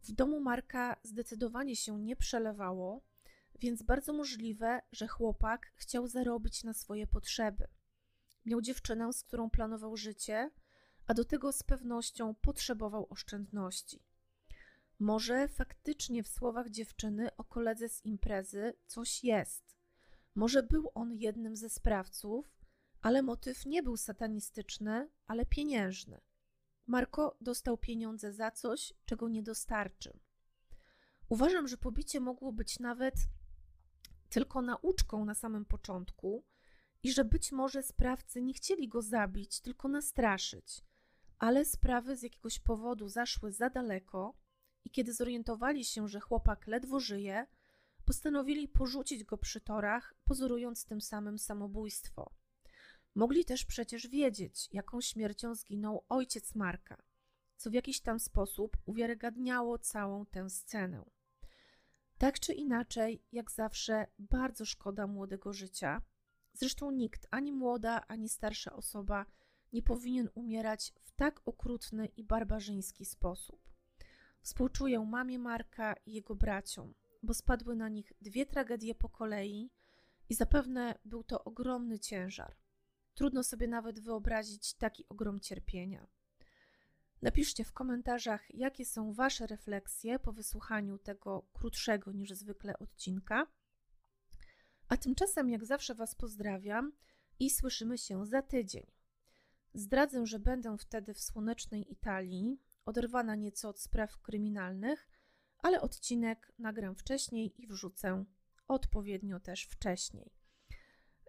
W 0.04 0.12
domu 0.12 0.40
Marka 0.40 0.98
zdecydowanie 1.04 1.76
się 1.76 2.00
nie 2.00 2.16
przelewało, 2.16 3.02
więc 3.60 3.84
bardzo 3.84 4.14
możliwe, 4.14 4.82
że 4.92 5.08
chłopak 5.08 5.72
chciał 5.76 6.08
zarobić 6.08 6.64
na 6.64 6.74
swoje 6.74 7.08
potrzeby. 7.08 7.68
Miał 8.46 8.62
dziewczynę, 8.62 9.14
z 9.14 9.24
którą 9.24 9.50
planował 9.50 9.98
życie, 9.98 10.52
a 11.08 11.14
do 11.14 11.26
tego 11.26 11.52
z 11.52 11.64
pewnością 11.64 12.36
potrzebował 12.36 13.08
oszczędności. 13.10 14.04
Może 15.00 15.48
faktycznie 15.48 16.24
w 16.24 16.28
słowach 16.28 16.70
dziewczyny 16.70 17.36
o 17.36 17.44
koledze 17.44 17.90
z 17.90 18.06
imprezy 18.06 18.74
coś 18.88 19.24
jest. 19.24 19.75
Może 20.36 20.64
był 20.64 20.92
on 20.94 21.14
jednym 21.14 21.56
ze 21.56 21.70
sprawców, 21.70 22.56
ale 23.02 23.22
motyw 23.22 23.66
nie 23.66 23.84
był 23.84 23.98
satanistyczny, 23.98 25.10
ale 25.28 25.46
pieniężny. 25.46 26.22
Marko 26.88 27.38
dostał 27.42 27.78
pieniądze 27.78 28.34
za 28.34 28.52
coś, 28.52 28.94
czego 29.06 29.30
nie 29.30 29.44
dostarczył. 29.44 30.20
Uważam, 31.30 31.68
że 31.68 31.78
pobicie 31.78 32.20
mogło 32.20 32.54
być 32.54 32.80
nawet 32.80 33.16
tylko 34.30 34.62
nauczką 34.62 35.26
na 35.26 35.34
samym 35.34 35.66
początku 35.66 36.44
i 37.04 37.12
że 37.12 37.26
być 37.26 37.52
może 37.52 37.84
sprawcy 37.84 38.42
nie 38.42 38.54
chcieli 38.54 38.88
go 38.88 39.02
zabić, 39.02 39.62
tylko 39.62 39.88
nastraszyć, 39.88 40.82
ale 41.40 41.66
sprawy 41.66 42.16
z 42.16 42.24
jakiegoś 42.24 42.60
powodu 42.60 43.10
zaszły 43.10 43.52
za 43.52 43.70
daleko 43.70 44.34
i 44.86 44.90
kiedy 44.90 45.14
zorientowali 45.14 45.86
się, 45.86 46.08
że 46.08 46.20
chłopak 46.20 46.68
ledwo 46.68 47.00
żyje, 47.00 47.48
postanowili 48.06 48.68
porzucić 48.68 49.24
go 49.24 49.38
przy 49.38 49.62
torach, 49.62 50.16
pozorując 50.26 50.86
tym 50.86 51.02
samym 51.02 51.40
samobójstwo. 51.40 52.32
Mogli 53.16 53.46
też 53.46 53.66
przecież 53.66 54.08
wiedzieć, 54.08 54.70
jaką 54.72 55.02
śmiercią 55.02 55.56
zginął 55.56 56.06
ojciec 56.10 56.56
Marka, 56.56 56.98
co 57.58 57.70
w 57.70 57.74
jakiś 57.74 58.00
tam 58.02 58.20
sposób 58.20 58.78
uwiarygadniało 58.86 59.78
całą 59.78 60.26
tę 60.26 60.50
scenę. 60.50 61.06
Tak 62.18 62.40
czy 62.40 62.54
inaczej, 62.54 63.24
jak 63.32 63.52
zawsze, 63.52 64.08
bardzo 64.20 64.66
szkoda 64.66 65.08
młodego 65.08 65.54
życia. 65.54 66.02
Zresztą 66.54 66.92
nikt, 66.92 67.28
ani 67.32 67.52
młoda, 67.52 68.08
ani 68.08 68.30
starsza 68.30 68.74
osoba, 68.74 69.26
nie 69.74 69.84
powinien 69.84 70.30
umierać 70.36 70.94
w 71.02 71.12
tak 71.12 71.42
okrutny 71.46 72.06
i 72.06 72.24
barbarzyński 72.24 73.06
sposób. 73.06 73.60
Współczuję 74.42 75.00
mamie 75.00 75.40
Marka 75.40 75.96
i 76.06 76.14
jego 76.14 76.36
braciom, 76.36 76.94
bo 77.26 77.34
spadły 77.34 77.76
na 77.76 77.90
nich 77.90 78.14
dwie 78.22 78.46
tragedie 78.46 78.96
po 78.96 79.10
kolei 79.10 79.70
i 80.30 80.34
zapewne 80.34 81.00
był 81.06 81.24
to 81.24 81.44
ogromny 81.44 82.00
ciężar. 82.00 82.56
Trudno 83.14 83.44
sobie 83.44 83.68
nawet 83.68 84.00
wyobrazić 84.00 84.74
taki 84.74 85.06
ogrom 85.10 85.40
cierpienia. 85.40 86.08
Napiszcie 87.22 87.64
w 87.64 87.74
komentarzach, 87.74 88.56
jakie 88.56 88.86
są 88.86 89.14
Wasze 89.14 89.48
refleksje 89.48 90.20
po 90.20 90.34
wysłuchaniu 90.34 90.98
tego 90.98 91.46
krótszego 91.54 92.12
niż 92.12 92.32
zwykle 92.32 92.80
odcinka. 92.80 93.48
A 94.88 94.98
tymczasem, 94.98 95.50
jak 95.50 95.66
zawsze, 95.66 95.96
Was 95.96 96.16
pozdrawiam 96.16 96.92
i 97.40 97.50
słyszymy 97.50 97.98
się 97.98 98.26
za 98.26 98.42
tydzień. 98.42 98.86
Zdradzę, 99.74 100.26
że 100.28 100.40
będę 100.40 100.78
wtedy 100.78 101.14
w 101.14 101.20
słonecznej 101.20 101.92
Italii, 101.92 102.60
oderwana 102.86 103.36
nieco 103.36 103.70
od 103.70 103.80
spraw 103.80 104.22
kryminalnych, 104.22 105.08
ale 105.66 105.82
odcinek 105.82 106.52
nagram 106.60 106.96
wcześniej 106.96 107.62
i 107.64 107.68
wrzucę 107.68 108.26
odpowiednio 108.68 109.40
też 109.40 109.64
wcześniej. 109.64 110.32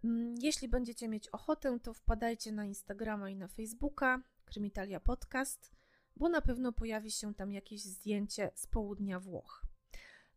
Mm, 0.04 0.34
jeśli 0.38 0.68
będziecie 0.68 1.08
mieć 1.08 1.28
ochotę, 1.28 1.78
to 1.82 1.94
wpadajcie 1.94 2.52
na 2.52 2.64
Instagrama 2.64 3.30
i 3.30 3.36
na 3.36 3.48
Facebooka 3.48 4.22
Krymitalia 4.44 5.00
Podcast, 5.00 5.72
bo 6.16 6.28
na 6.28 6.40
pewno 6.40 6.72
pojawi 6.72 7.10
się 7.10 7.34
tam 7.34 7.52
jakieś 7.52 7.82
zdjęcie 7.82 8.50
z 8.54 8.66
południa 8.66 9.20
Włoch. 9.20 9.66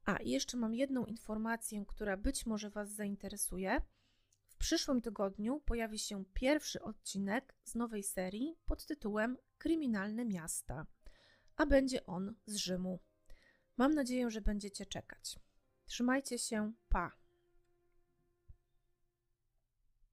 A 0.06 0.18
jeszcze 0.24 0.58
mam 0.58 0.76
jedną 0.76 1.06
informację, 1.06 1.86
która 1.88 2.18
być 2.18 2.46
może 2.46 2.70
Was 2.70 2.92
zainteresuje. 2.92 3.82
W 4.48 4.58
przyszłym 4.58 5.02
tygodniu 5.02 5.60
pojawi 5.60 6.00
się 6.00 6.26
pierwszy 6.34 6.82
odcinek 6.82 7.56
z 7.64 7.76
nowej 7.76 8.04
serii 8.04 8.56
pod 8.66 8.86
tytułem 8.86 9.38
Kryminalne 9.58 10.26
miasta, 10.26 10.86
a 11.56 11.66
będzie 11.66 12.06
on 12.06 12.36
z 12.46 12.56
Rzymu. 12.56 13.00
Mam 13.80 13.94
nadzieję, 13.94 14.30
że 14.30 14.42
będziecie 14.42 14.86
czekać. 14.86 15.40
Trzymajcie 15.86 16.40
się, 16.40 16.72
pa! 16.90 17.19